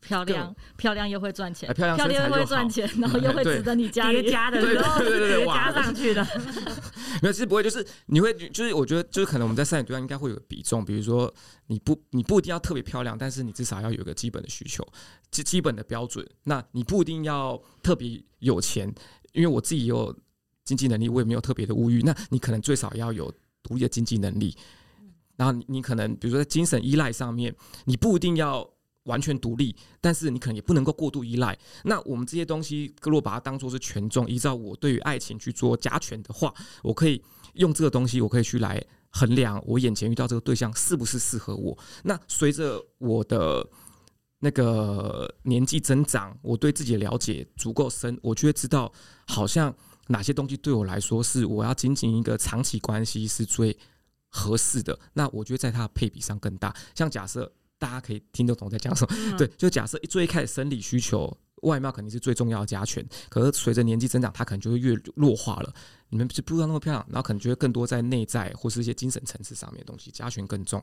[0.00, 6.26] 漂亮，漂亮又会赚钱，漂亮漂亮又会赚钱，然后又会值得你加叠加的，对对对， 加上去的。
[7.22, 11.32] 没有，其实不会，就是你会，就是我觉得，就是可能我们在筛选对象应该会有比重，比如说
[11.68, 14.84] 你不，你不一定要特别漂亮，但是你至少要有一个基本的需求，
[15.30, 16.26] 基基本的标准。
[16.42, 18.92] 那你不一定要特别有钱，
[19.32, 20.12] 因为我自己有
[20.64, 22.02] 经济能力，我也没有特别的物欲。
[22.02, 24.56] 那你可能最少要有独立的经济能力。
[25.36, 27.54] 然后你可能比如说在精神依赖上面，
[27.84, 28.68] 你不一定要。
[29.04, 31.58] 完全独立，但是你可能也不能够过度依赖。
[31.84, 37.20] 那我们这些东西，如果把它当做是权重，依照我对于爱情去做加权的话，我可以
[37.54, 38.80] 用这个东西，我可以去来
[39.10, 41.76] 衡量我眼前遇到这个对象是不是适合我。
[42.04, 43.68] 那随着我的
[44.38, 48.92] 那个年纪增长，我对自己的了解足够深，我就会知道
[49.26, 49.74] 好像
[50.06, 53.76] 哪些东西对我来说是我要经营一个长期关系是最
[54.28, 54.96] 合适的。
[55.14, 56.72] 那我觉得在它的配比上更大。
[56.94, 57.52] 像假设。
[57.82, 59.16] 大家可以听得懂我在讲什么？
[59.18, 65.74] 嗯、对，就假设最一开始生理需求，外貌肯定是最重要的加权，可是随着年纪增长，它可能就会越弱化了。
[66.10, 70.80] 你们是不知道那么漂亮，然后可能觉得更多在内在或是一些精神层次上面的东西加权更重。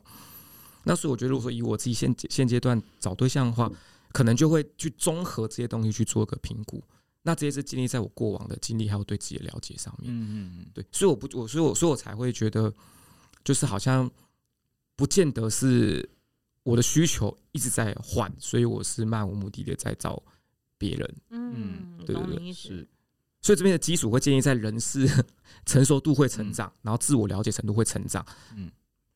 [0.83, 3.71] 那所以我觉得，如果说以我自己现现阶段找对象的话，
[4.11, 6.83] 可能就会去综合这些东西去做一个评估。
[7.21, 10.11] 那这些是建立在我过往的经历还有对自己的了解上面。
[10.13, 12.73] 嗯嗯对，所以我不我所以我所以我才会觉得，
[13.45, 14.11] 就是好像
[14.97, 16.09] 不见得是。
[16.69, 20.21] 我的需求一直在换，所以我是漫无目的的在找
[20.77, 21.15] 别人。
[21.31, 22.87] 嗯，对对对，是。
[23.41, 25.09] 所以这边的基础会建议在人是
[25.65, 28.23] 成熟度会成长，然后自我了解程度会成长。
[28.55, 28.69] 嗯，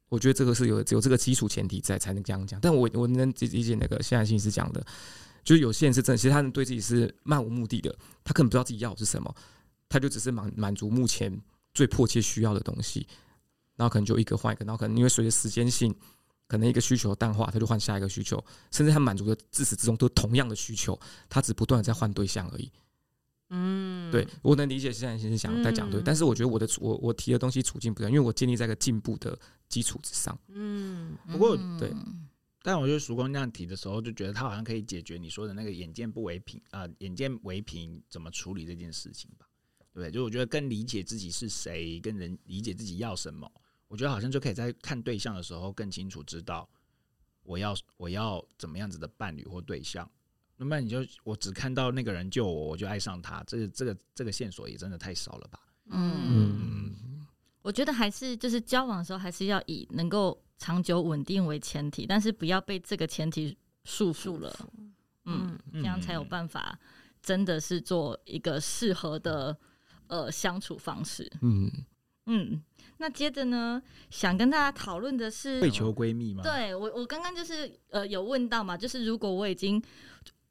[0.10, 2.60] 我觉得这个是有有这个基础前提在才能这样讲。
[2.60, 4.84] 但我我能理解那个现在心理师讲的，
[5.44, 9.36] 就是有些人是真，其实他们对自己是漫无目的的，他可能不知道自己要的是什么，
[9.88, 11.40] 他就只是满满足目前
[11.76, 13.06] 最迫切需要的东西，
[13.76, 15.94] 然后可能就一个换一个，然后可能因为随着时间性。
[16.48, 22.72] 可能一个需求淡化，他就换下一个需求，甚至他满足的自始至终都同样的需求，他只不断的在换对象而已。
[23.50, 29.38] 嗯，对，我能理解现在先生想在讲对，但是我觉得我的我我提的东西处境不一样，因为我建立在一个进步的
[29.70, 30.36] 基础之上。
[30.48, 31.94] 嗯，不过对，
[32.64, 39.46] 但我觉得曙光这样提的时候，就觉得他好像可以解决你说的那个眼见不为凭啊，眼见为凭怎么处理这件事情吧？
[39.94, 40.12] 对不对？
[40.12, 43.52] 就我觉得更理解自己是谁，跟人理解自己要什么，
[43.94, 46.68] 我觉得好像就可以在看对象的时候更清楚知道
[47.44, 50.10] 我要我要怎么样子的伴侣或对象。
[50.58, 55.60] 那么你就我只看到那个人救我，我就爱上他，这个这个这个线索也真的太少了吧？
[55.92, 57.28] 嗯，嗯，
[57.62, 64.52] 我觉得还是就是交往的时候还是要以能够长久稳定为前提，但是不要被这个前提束缚了。
[65.26, 66.80] 嗯，这样才有办法
[67.22, 69.56] 真的是做一个适合的。
[70.08, 71.72] 呃，相处方式，嗯
[72.26, 72.62] 嗯，
[73.04, 76.42] 那接着呢，想跟大家讨论的是，会求闺蜜吗？
[76.42, 79.84] 对我，我刚刚就是呃有问到嘛，就是如果我已经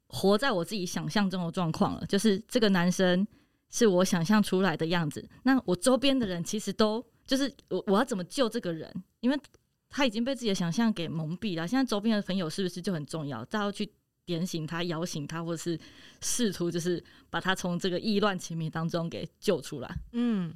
[0.08, 3.26] 活在我自己想象中的状况了，就是这个男生
[3.70, 8.92] 是我想象出来的样子，那我周边的人其实都就是我我要怎么救这个人？
[9.20, 9.40] 因为
[9.88, 11.66] 他已经被自己的想象给蒙蔽了。
[11.66, 13.42] 现在周边的朋友是不是就很重要？
[13.46, 13.90] 再要去。
[14.24, 15.76] 点醒他，摇醒他，或者是
[16.20, 19.98] 试图就是把他从这个意乱情迷当中给救出来。
[20.12, 20.54] 嗯，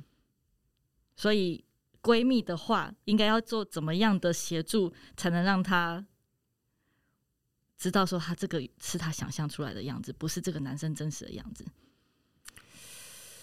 [1.17, 1.63] 所以
[2.07, 6.07] 闺蜜的话，应该要做怎么样的协助，才能让她
[7.77, 11.65] 知道说她这个是她想象出来的样子，不是这个男生真实的样子。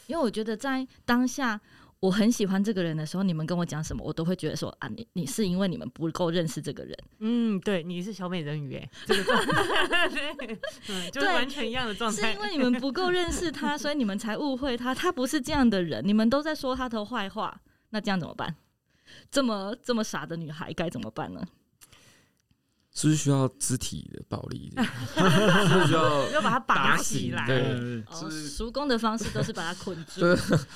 [0.08, 1.60] 因为我觉得在当下。
[2.04, 6.98] 我很喜欢这个人的时候，你们跟我讲什么，我都会觉得说啊，你你是因为你们不够认识这个人。
[7.20, 10.10] 嗯，对，你是小美人鱼哎，这个状态，
[11.10, 12.34] 就是完全一样的状态。
[12.34, 16.06] 是因为你们不够认识他，所以你们才误会他，他不是这样的人。
[16.06, 17.62] 你们都在说他的坏话，
[17.94, 18.56] 那这样怎么办？
[19.30, 21.46] 这么这么傻的女孩该怎么办呢？
[22.96, 24.72] 是不是需要肢体的暴力？
[24.78, 27.46] 是不是需要 要把他绑起来？
[27.48, 28.04] 对，
[28.50, 30.22] 叔公的方式都是把他捆住，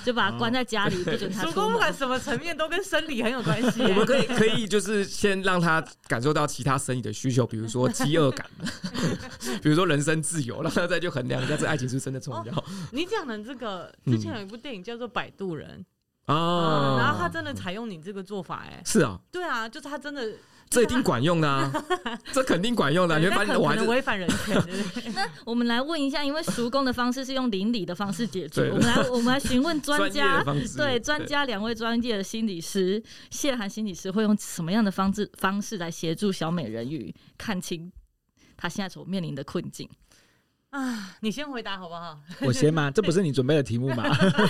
[0.04, 3.82] 就把他关在家里，不准他叔公不管什么层面都跟生理很有关系。
[3.86, 8.48] 我们可以可以就是先让他感受到其他生理的需求，比如说饥饿感，
[9.62, 12.64] 比如说人身自由，然后再去衡量一下这爱情是真的重要。
[12.92, 15.80] 你讲的这个之前有一部电影叫做《摆渡人》
[16.28, 20.32] 啊，然后他真的采用你这个做法，哎，是啊，对啊，就是他真的。
[20.70, 21.72] 这一定管用的，啊，
[22.30, 23.18] 这肯定管用的，啊。
[23.18, 24.62] 你会发现我还是违反人权。
[25.16, 30.44] 那我们来问一下，因为熟工的方式是用邻里的方式解决，我们来我们来询问专家，
[30.76, 37.90] 对专家两位专业的心理师谢涵心理师会用什么样的方式方式来协助小美人鱼看清
[38.54, 39.88] 他现在所面临的困境？
[40.70, 42.20] 啊，你先回答好不好？
[42.46, 42.90] 我先吗？
[42.90, 44.04] 这不是你准备的题目吗？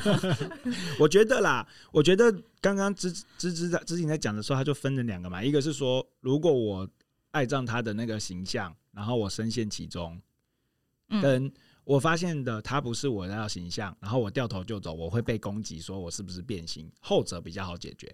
[0.98, 6.88] 我觉得啦，我觉得刚刚芝芝芝在之前在讲的时候，他就分了两个嘛，一个是说，如果我
[7.30, 10.20] 爱上他的那个形象，然后我深陷其中，
[11.22, 11.50] 跟
[11.84, 16.90] 我发现的他不是我要形象，然后我掉头就走，我会被攻击，说我是不是变心？
[17.00, 18.12] 后者比较好解决，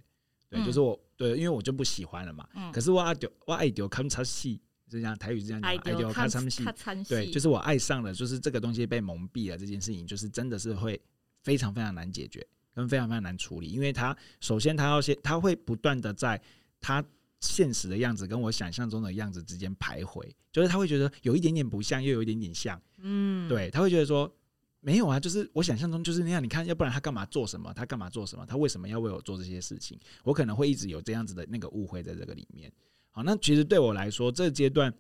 [0.51, 2.47] 对，就是我对，因为我就不喜欢了嘛。
[2.71, 4.61] 可是我爱丢，我爱丢，看不戏。
[4.97, 6.65] 是这样，台语是这样讲，爱丢他参戏，
[7.09, 11.01] 对，就是我爱上了，就是这个东西被蒙蔽了，这件事情就是真的是会
[11.43, 16.41] 非常非常难解决，跟非常非常难处理，因为他首先他要先，他会不断的在
[16.81, 17.05] 他
[17.41, 24.35] 现实的样子跟我想象中的样子之间徘徊，就是他会觉得有一点点不像，又有一点点像，嗯，对，他会觉得说
[24.81, 27.73] 没有啊，就是我想象中就是那样，你看，要不然他干嘛做什么？
[27.75, 28.45] 他干嘛做什么？
[28.47, 29.99] 他为什么要为我做这些事情？
[30.23, 32.73] 我可能会一直有这样子的那个误会在这个里面。
[33.15, 34.93] 好，那其实对我来说，这个阶段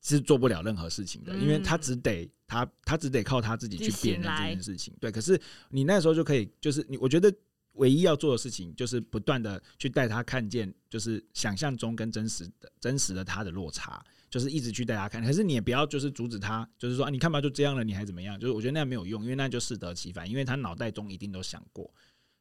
[0.00, 4.94] 是做不了任何事情的，因为他只得他他只得靠他自己去辨认这件事情。
[5.00, 5.38] 对，可是
[5.68, 7.34] 你那时候就可以，就是你我觉得
[7.72, 15.20] 唯一要做的事情，就是不断的去带他看见，就是想象中跟真实的真实的他的落差，就是一直去带他看。
[15.20, 18.38] 可是你也不要就是阻止他，就是说啊，你看吧，就这样了，你还怎么样？
[18.38, 21.92] 就是我觉得那样没有用，因为那就适得其反，因为他脑袋中一定都想过，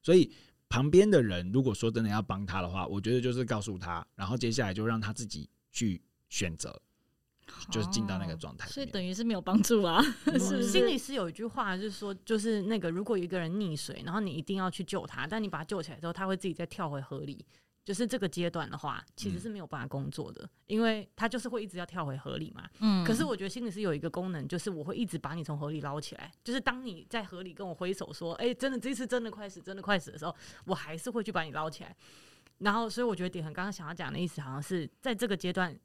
[0.03, 0.32] 所以。
[0.70, 5.99] 旁边的人如果说真的要帮他的话，我觉得就是告诉他，然后接下来就让他自己去
[6.30, 6.80] 选择，
[7.72, 8.70] 就是进到那个状态。
[8.70, 9.99] 所以等于是没有帮助啊。
[10.38, 17.43] 是心理师有一句话就是说，就是那个如果有一个人溺水，然后你一定要去救他，但你把他救起来之后，他会自己再跳回河里。
[17.90, 22.70] 就是这个阶段的话，其实是没有办法工作的，嗯、因为他就是会一直要跳回河里嘛。
[22.82, 23.04] 嗯。
[23.04, 26.32] 可是我觉得心理师有一个功能，就是我会一直把你从河里捞起来。
[26.44, 30.36] 就是当你在河里跟我挥手说：“哎、欸，真的这次真的快死，真的快死”的时候，
[30.66, 31.96] 我还是会去把你捞起来。
[32.60, 35.76] 然后，所以我觉得点恒刚刚想要讲的意思，好像是在这个阶段，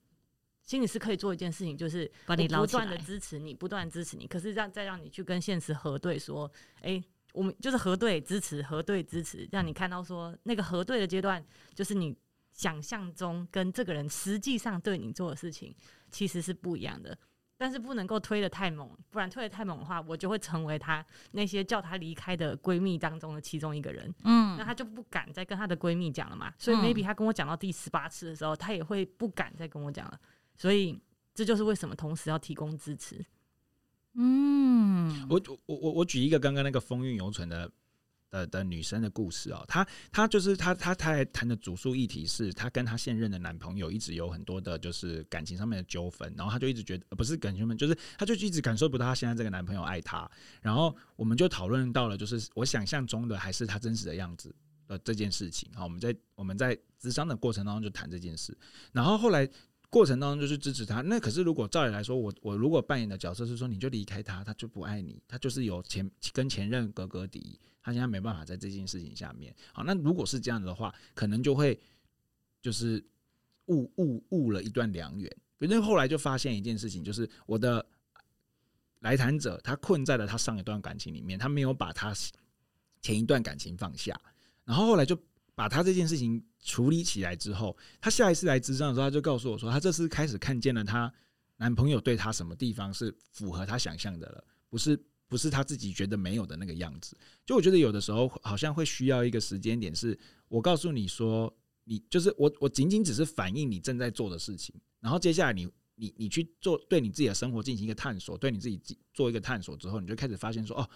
[0.60, 4.26] 心理师可以做一件事情，就是把你不断的支持你，不断支持你。
[4.26, 6.52] 可是让再让你去跟现实核对，说
[6.84, 12.16] ：“哎、欸。”我们就是核对支持，核对支持，让你看到说那个核对的阶段，就是你
[12.52, 15.74] 想象中跟这个人实际上对你做的事情
[16.10, 17.18] 其实是不一样的。
[17.56, 24.12] 但是不能够推得太猛，不然推得太猛的话，我就会成为她那些叫她离开的闺蜜当中的其中一个人。
[24.24, 26.52] 嗯，那她就不敢再跟她的闺蜜讲了嘛。
[26.58, 30.20] 所以 maybe 她跟我讲到第十八次的时候，他也会不敢再跟我讲了。
[30.56, 31.00] 所以
[31.32, 33.24] 这就是为什么同时要提供支持。
[34.16, 37.68] 嗯，我我我我举一个刚刚那个风韵犹存的
[38.30, 50.30] 的的女生的故事哦，她她就是她她她还谈的主诉议题是她跟她现任的男朋友一直有很多的就是感情上面的纠纷，然后她就一直觉得不是感情们，就是她就一直感受不到她现在这个男朋友爱她，
[50.62, 54.54] 然后我们就讨论到了就是我想象中的还是她真实的样子
[54.86, 55.68] 的这件事情。
[55.74, 58.56] 好，我们在我们在咨商的过程当中就谈这件事，
[58.92, 59.50] 然后后来。
[59.94, 69.54] 过程当中就是支持他，那可是如果照理来说，我我如果扮演的角色是说，你就离开他，他就不爱你，他就是有前跟前任格格敌，他现在没办法在这件事情下面。
[69.72, 71.80] 好，那如果是这样子的话，可能就会
[72.60, 73.00] 就是
[73.66, 75.32] 误误误了一段良缘。
[75.60, 77.86] 反正后来就发现一件事情，就是我的
[78.98, 82.12] 来谈者他困在了他上一段感情里面，他没有把他
[83.00, 84.20] 前一段感情放下，
[84.64, 85.16] 然后后来就
[85.54, 86.42] 把他这件事情。
[86.66, 91.12] 处理起来之后，她下一次来咨商的时候，她就告诉我说，她这次开始看见了她
[91.58, 94.98] 男朋友对她什么地方是符合她想象的了，不是
[95.28, 97.14] 不是她自己觉得没有的那个样子。
[97.44, 108.80] 就我觉得有的时候好像会需要一个时间点，是我告诉你说，你就是我，我仅仅只是反映你正在做的事情，然后接下来你你你去做对你自己的生活进行一个探索，对你自己
[109.12, 110.88] 做一个探索之后，你就开始发现说，哦，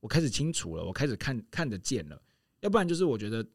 [0.00, 2.20] 我开始清楚了，我开始看看得见了，
[2.60, 3.46] 要不然就是我觉得。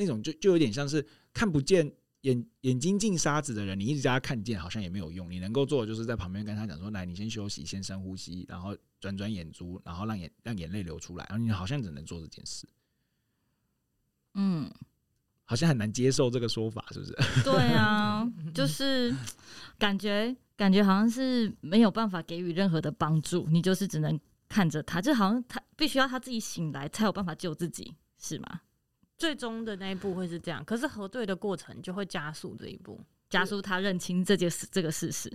[0.00, 5.28] 那种就就有点像是看不见眼眼睛进沙子的人，你一直叫他看见，好像也没有用。
[5.28, 12.68] 你能够做的就是在旁边跟他讲说：“来，你先休息，先深呼吸，然后转转眼珠，然后让眼让眼泪流出来。”然后你好像只能做这件事。
[14.34, 14.70] 嗯，
[15.44, 17.12] 好像很难接受这个说法，是不是？
[17.42, 19.12] 对啊， 就是
[19.80, 24.16] 感觉感觉好像是没有办法给予任何的帮助，你就是只能
[24.48, 28.60] 看着他，就好像他必须要他自己醒来才有办法救自己，是吗？
[29.16, 35.32] 最终的那一步会是这样，可是核对的过程就会加速这一步，加速他认清这件事这个事实。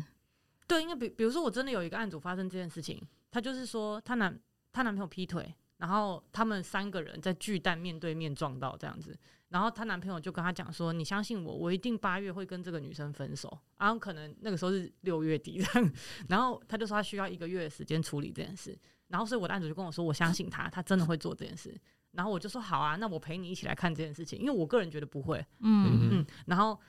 [0.67, 4.39] 对，因为比比如说我真的有一个案主发生这件事情，他就是说他男
[4.71, 9.17] 他男朋友劈腿，然后他们三个人在巨蛋面对面撞到这样子，
[9.49, 15.93] 然后他男朋友就跟他讲说：“你相信我，我一定八月会跟这个女生分手。”然后可能那个时候是六月底这样，
[16.29, 18.75] 然后他就说他需要一个月的时间处理这件事，
[19.07, 21.75] 然后所以我的案主就跟我说：“我相信他，他真的会做这件事。”
[22.13, 26.25] 然后我就说好啊，那我陪你一起来看这件事情，因为我个人觉得不会，嗯嗯。
[26.45, 26.79] 然后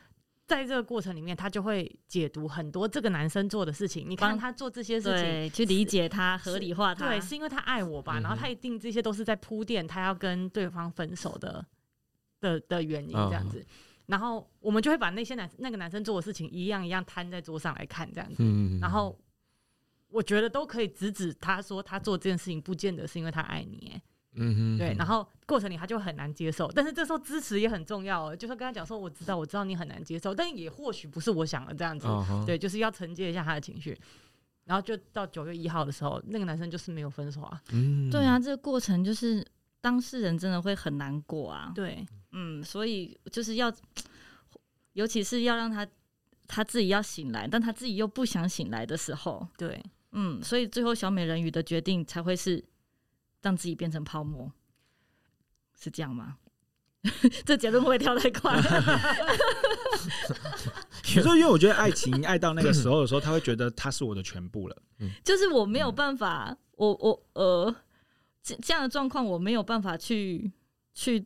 [0.46, 4.04] 在这个过程里面，他就会解读很多这个男生做的事情。
[4.06, 8.20] 你看他做这些事情，去理解他，合理化他，对，是因为他爱我吧？
[8.20, 11.64] 然后他一定这些都是在铺垫他要跟对方分手的
[12.40, 13.64] 的的原因这样子。
[14.04, 18.44] 然后我们就会把那些男那个男生做的事情一样一样摊在桌上来看这样子。
[18.78, 19.18] 然后
[20.14, 24.02] 我觉得都可以直指他说他做这件事情不见得是因为他爱你，欸。
[24.36, 33.96] 嗯哼，对，然后过程里他就很难接受，但是这时候支持也很重要哦，就是跟他讲说，我知道，我知道你很难接受，但也或许不是我想的这样子，哦、对，就是要承接一下他的情绪，
[34.64, 39.44] 然后就到九月一号的时候，那个男生就是没有分手啊，嗯，对啊，这个过程就是
[39.80, 43.72] 当事人真的会很难过啊，对，嗯，所以就是要，
[44.94, 45.86] 尤其是要让他
[46.48, 49.80] 他自己要醒来，但他自己又不想醒来的时候，对，
[50.14, 52.64] 嗯，所以最后小美人鱼的决定才会是。
[53.44, 54.50] 让自己变成泡沫，
[55.78, 56.38] 是这样吗？
[57.44, 58.56] 这结论会不会跳太快？
[61.14, 64.82] 有时候，因为我觉得爱情爱到那个时候的时候，他会觉得他是我的全部了。
[65.22, 67.76] 就是我没有办法，我我呃，
[68.42, 70.50] 这这样的状况，我没有办法去
[70.94, 71.22] 去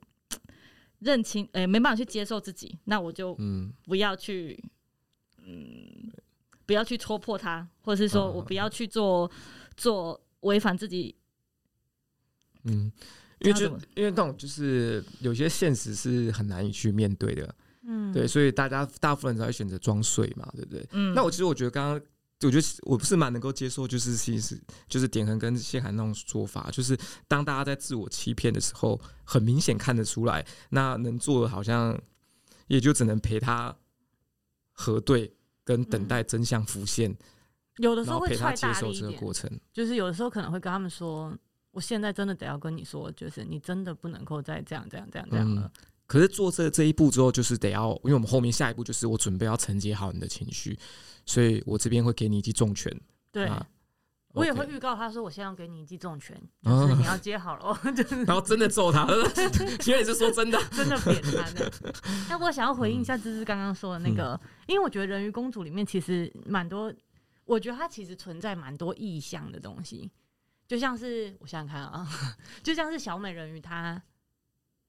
[0.98, 4.60] 认清，哎、欸，没办法去接受自己，那我就嗯不要去，
[5.46, 6.10] 嗯，
[6.68, 9.28] 不要去戳破他，或者是说我不要去做
[9.74, 11.16] 做违反自己。
[12.64, 12.92] 嗯，
[13.38, 17.54] 因为就因为那种就是有些现实是很难以去面对的，
[17.84, 20.86] 嗯，对，所以大家大部分人才会选择装睡嘛，对不对？
[20.92, 22.02] 嗯，那我其实我觉得刚刚，
[22.42, 26.94] 我觉得我不是蛮能够接受，就是其实就是点恒跟谢涵那种说法，就是
[27.26, 31.98] 当大家在自我欺骗的时候，很明显看得出来，那能做的好像
[32.66, 33.74] 也就只能陪他
[34.72, 35.34] 核对
[35.68, 37.14] 跟等待真相浮现，
[37.76, 41.36] 有的时候会陪他接受这个过程，就是有的时候可能会跟他们说。
[41.70, 45.62] 我现在真的得要跟你说，就是你真的不能够再这样这样这样这样了。
[45.62, 45.70] 嗯、
[46.06, 50.76] 可是做这这一步之后，就是得要，因为我们后面下一步就是我准备要承接好你的情绪，
[51.26, 52.90] 所以我这边会给你一记重拳。
[53.30, 53.64] 对，啊、
[54.38, 57.78] 我也会预告他说，我现在要给你一记重拳，就是你要接好了。
[58.26, 59.06] 然后真的揍他，
[59.80, 61.70] 其实你是说真的，真的扁他的。
[62.30, 66.92] 那我想要回应一下芝芝刚刚说的那个，嗯、因为我觉得人鱼公主里面其实蛮多，
[67.44, 70.10] 我觉得它其实存在蛮多意象的东西。
[70.66, 72.06] 就像是我想想看啊，
[72.62, 74.00] 就像是小美人鱼，她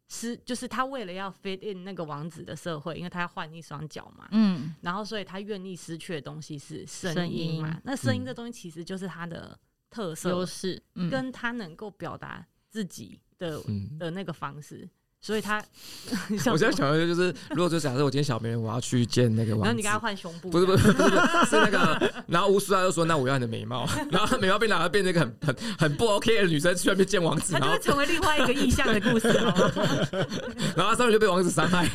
[0.09, 9.57] 是就是他为了要 fit in 那个王子的社会，因为他要换一双脚嘛，嗯，然后所以他愿意失去的东西是声音嘛，音，那声音这东西其实就是他的
[9.89, 13.61] 特色优势，嗯，跟他能够表达自己的
[13.99, 14.89] 的那个方式。
[15.21, 15.61] 所以他，
[16.49, 21.09] 我现在想的就是，如果就假设我今天小美人，我要去见那个王子，然后你跟他换胸部，不是不是不是，
[21.49, 30.07] 是那个，然后吴叔他就说，那我要你的美貌，然后美貌变哪，变成一个很很很不 OK 的女生去外面见王子，他就会成为另外一个意象的故事哦。
[30.77, 31.85] 然后他上面就被王子伤害，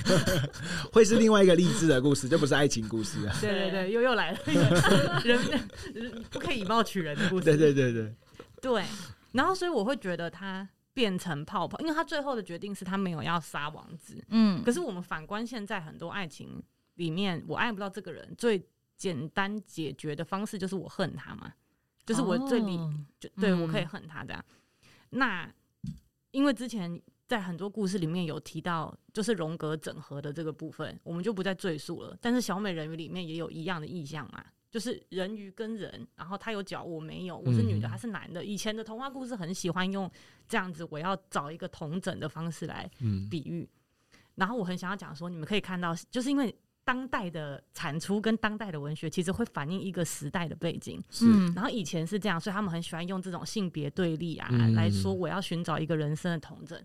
[0.92, 3.34] 会是另外一个励志的故事，就不是爱情故事啊。
[3.40, 4.38] 对对对，又又来了，
[5.24, 5.40] 人
[6.30, 7.44] 不可以以貌取人的故事。
[7.46, 8.14] 对对对对
[8.60, 8.84] 对，
[9.32, 10.68] 然后所以我会觉得他。
[10.94, 14.24] 变成泡泡，因为他最后的决定是他没有要杀王子。
[14.28, 16.62] 嗯，可是我们反观现在很多爱情
[16.94, 18.64] 里面，我爱不到这个人，最
[18.96, 21.52] 简单解决的方式就是我恨他嘛，
[22.06, 24.44] 就是我最理，哦、就对、嗯、我可以恨他这样。
[25.10, 25.52] 那
[26.30, 32.16] 因为之前在很多故事里面有提到，就是荣格整合的这个部分，我们就不再赘述了。
[32.20, 34.44] 但是小美人鱼里面也有一样的意象嘛。
[34.74, 38.44] 就是人鱼跟人，然后他有脚，我没有，我是女的，他是男的。
[38.44, 40.10] 以前的童话故事很喜欢用
[40.48, 42.90] 这样子，我要找一个同整的方式来
[43.30, 43.68] 比喻。
[44.34, 46.52] 然后我很想要讲说，你们可以看到，就是因为
[46.82, 51.00] 当代的产出跟当代的文学，其实会反映一个时代的背景。
[51.08, 56.76] 是，然后以前是这样，所以他们很喜欢用这种性别对立啊来说，我要寻找一个人生的同整。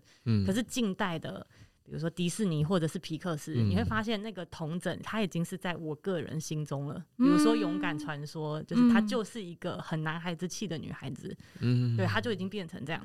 [0.46, 1.44] 可是近代的。
[1.90, 7.04] 比如说迪士尼或者是皮克斯，嗯、你会发现那个童整，他已经是在我个人心中了。
[7.16, 13.04] 比如说《勇敢传说》，就是她就是一个很男孩子气的女孩子，嗯，对，她就已经变成这样。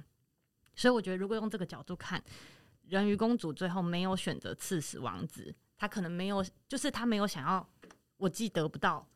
[0.75, 2.23] 所以我觉得，如果用这个角度看，
[2.87, 7.67] 人鱼公主最后没有选择刺死王子，她可能没有，就是她没有想要，
[8.17, 9.09] 我既得不到，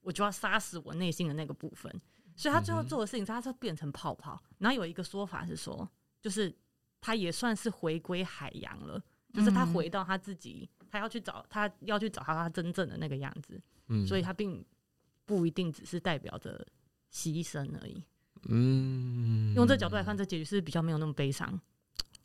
[0.00, 1.92] 我就要杀死我内心的那个部分。
[2.34, 4.42] 所以她最后做的事情，她是变成泡泡。
[4.56, 5.86] 然后有一个说法是说，
[6.22, 6.50] 就是。
[7.02, 9.02] 他也算是回归海洋了，
[9.34, 14.64] 就是他回到他自己，他要去找他要去找他他真正的那个样子，嗯，所以他并
[15.26, 16.64] 不一定只是代表着
[17.12, 18.04] 牺牲而已，
[18.48, 21.60] 嗯，用这角度来看，这结局是比较没有那么悲伤，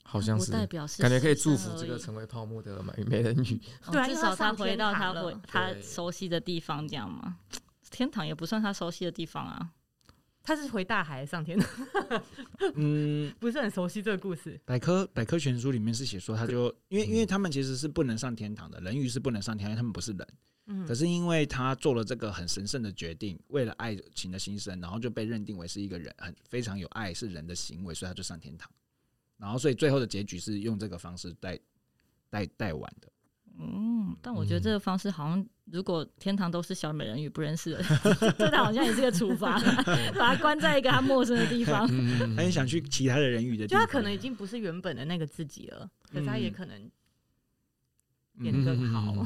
[0.03, 3.59] 好像是，代表是感觉可以祝福这个成为泡沫的美美人鱼，
[3.91, 7.39] 对，至少他回到他回他熟悉的地方，这样吗？
[7.89, 9.71] 天堂也不算他熟悉的地方啊。
[10.47, 11.65] 他是回大海上天的，
[12.75, 14.57] 嗯， 不是很熟悉这个故事。
[14.63, 20.27] 百科百科全书里面是写说，他就因为因为他们其实是不能上天堂的，人鱼是不能上天堂，因为他们不是人。
[20.67, 28.71] 嗯，可是因为他做了这个很神圣的决定，为了爱情的心声，然后就被认定为是一个人很非常有爱是人的行为，所以他就上天堂。
[29.35, 31.59] 然后所以最后的结局是用这个方式带
[32.29, 33.11] 带带完的。
[33.59, 37.83] 嗯，但我觉得这个方式好像，如果天堂都是小美人鱼不认识的，
[38.39, 39.59] 这好像也是个处罚，
[40.17, 41.87] 把他关在一个他陌生的地方。
[42.35, 46.89] 他也想去其他的人鱼的地方，就他可能已经不是原本的那个自己了，可是他也可能
[48.39, 49.25] 变得更好。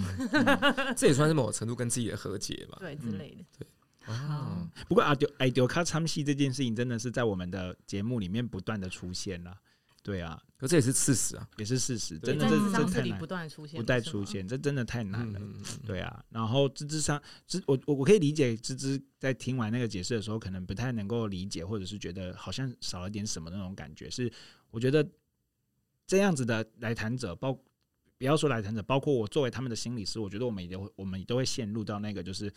[0.95, 3.45] 这也算是某种程度跟自己的和解吧，对之类的。
[3.59, 3.67] 对，
[4.07, 4.67] 哦。
[4.87, 9.55] 不过阿丢爱丢卡唱戏这件事情，真的是在我们的节目里面不断的出现了。
[10.03, 15.39] 对啊，可这也是事实啊，也是事实，真的这这太难，不断出现，不断出现，这真的太难了。
[15.85, 24.09] 对啊，然后芝芝上芝，我我我可以理解芝芝在听完那个解释的时候，可能不太能够理解，或者是觉得好像少了点什么那种感觉。
[24.09, 24.31] 是
[24.71, 25.07] 我觉得
[26.07, 27.55] 这样子的来谈者，包
[28.21, 32.53] 不要说来谈者，包括我作为他们的心理师，我觉得我们也会，我们都会陷入到那个就是。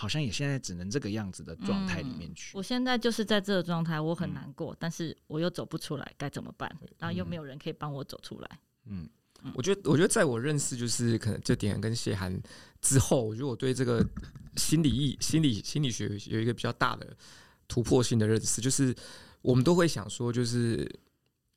[0.00, 2.56] 好像也现在只能这个样子的状态里面去。
[2.56, 6.72] 我现在就是在这个状态，我很难过，但是我又走不出来，该怎么办？
[6.98, 8.60] 然后又没有人可以帮我走出来。
[8.84, 9.08] 嗯，
[9.54, 12.40] 我觉得，我觉得在我认识就是可能这点跟谢涵
[12.80, 14.06] 之后，我觉得我对这个
[14.54, 17.04] 心理意、心理心理学有一个比较大的
[17.66, 18.94] 突破性的认识，就是
[19.42, 20.88] 我们都会想说，就是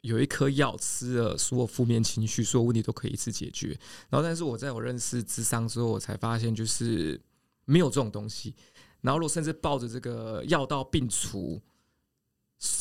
[0.02, 3.70] 有一颗药吃了，所有负面情绪、所有问题都可以一次解决。
[4.10, 7.20] 然后，但是我在我认识智商之后，我才发现就是。
[7.66, 8.54] 没有这种东西，
[9.02, 11.62] 然后如果甚至抱着这个药到病除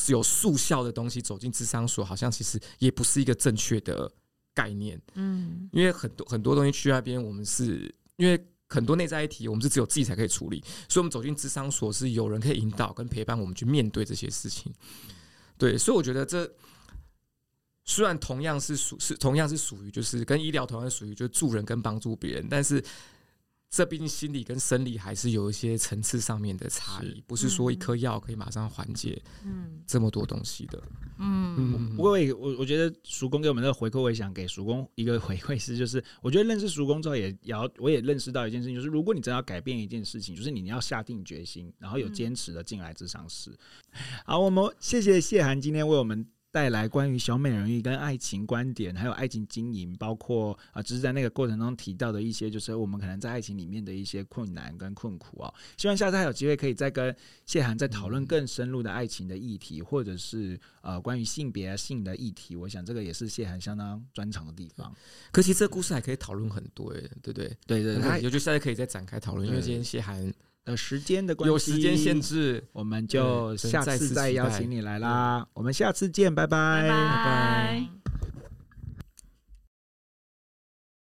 [0.08, 4.10] 有速效的东西走进智商所，好像其实也不是一个正确的
[4.54, 5.00] 概念。
[5.14, 14.72] 嗯，因为很多很多东西去那边，我们是因为很多内在议题，我们是只有自己才可以处理，所以我们走进智商所是有人可以引导跟陪伴我们去面对这些事情。
[15.58, 16.50] 对，所以我觉得这
[17.90, 22.82] 虽然同样是属是同样是属于就是跟医疗同样属于就是助人跟帮助别人，但是。
[23.72, 30.82] 这毕竟心理跟生理还是有一些层次上面的差异，不是说一颗药可以马上缓解，嗯，这么多东西的，
[31.18, 43.56] 嗯，不过我我我觉得叔公给我们的回馈，我也想给叔公一个回馈是，就是我觉得认识叔公之后，也要我也认识到一件事情，就是如果你真的要改变一件事情，就是你要下定决心，然后有坚持的进来咨商室。
[44.24, 55.54] 好，我们谢谢谢涵今天为我们带来关于小美人鱼跟爱情观点，还有爱情经营，包括啊，只是在那个过程中提到的一些，就是我们可能在爱情里面的一些困难跟困苦啊。
[55.76, 57.14] 希望下次还有机会可以再跟
[57.46, 62.56] 谢涵再讨论更深入的爱情的议题，或者是呃关于性别性的议题。
[62.56, 64.92] 我想这个也是谢涵相当专长的地方。
[65.30, 67.56] 可其实这个故事还可以讨论很多，哎，对不对？
[67.66, 70.32] 对对，对，有就下次可以再展开讨论，因为今天谢涵。
[70.70, 75.46] 的时间的关系，有时间限制，我们就下次再邀请你来啦。
[75.52, 77.86] 我们下次见，拜拜，拜拜。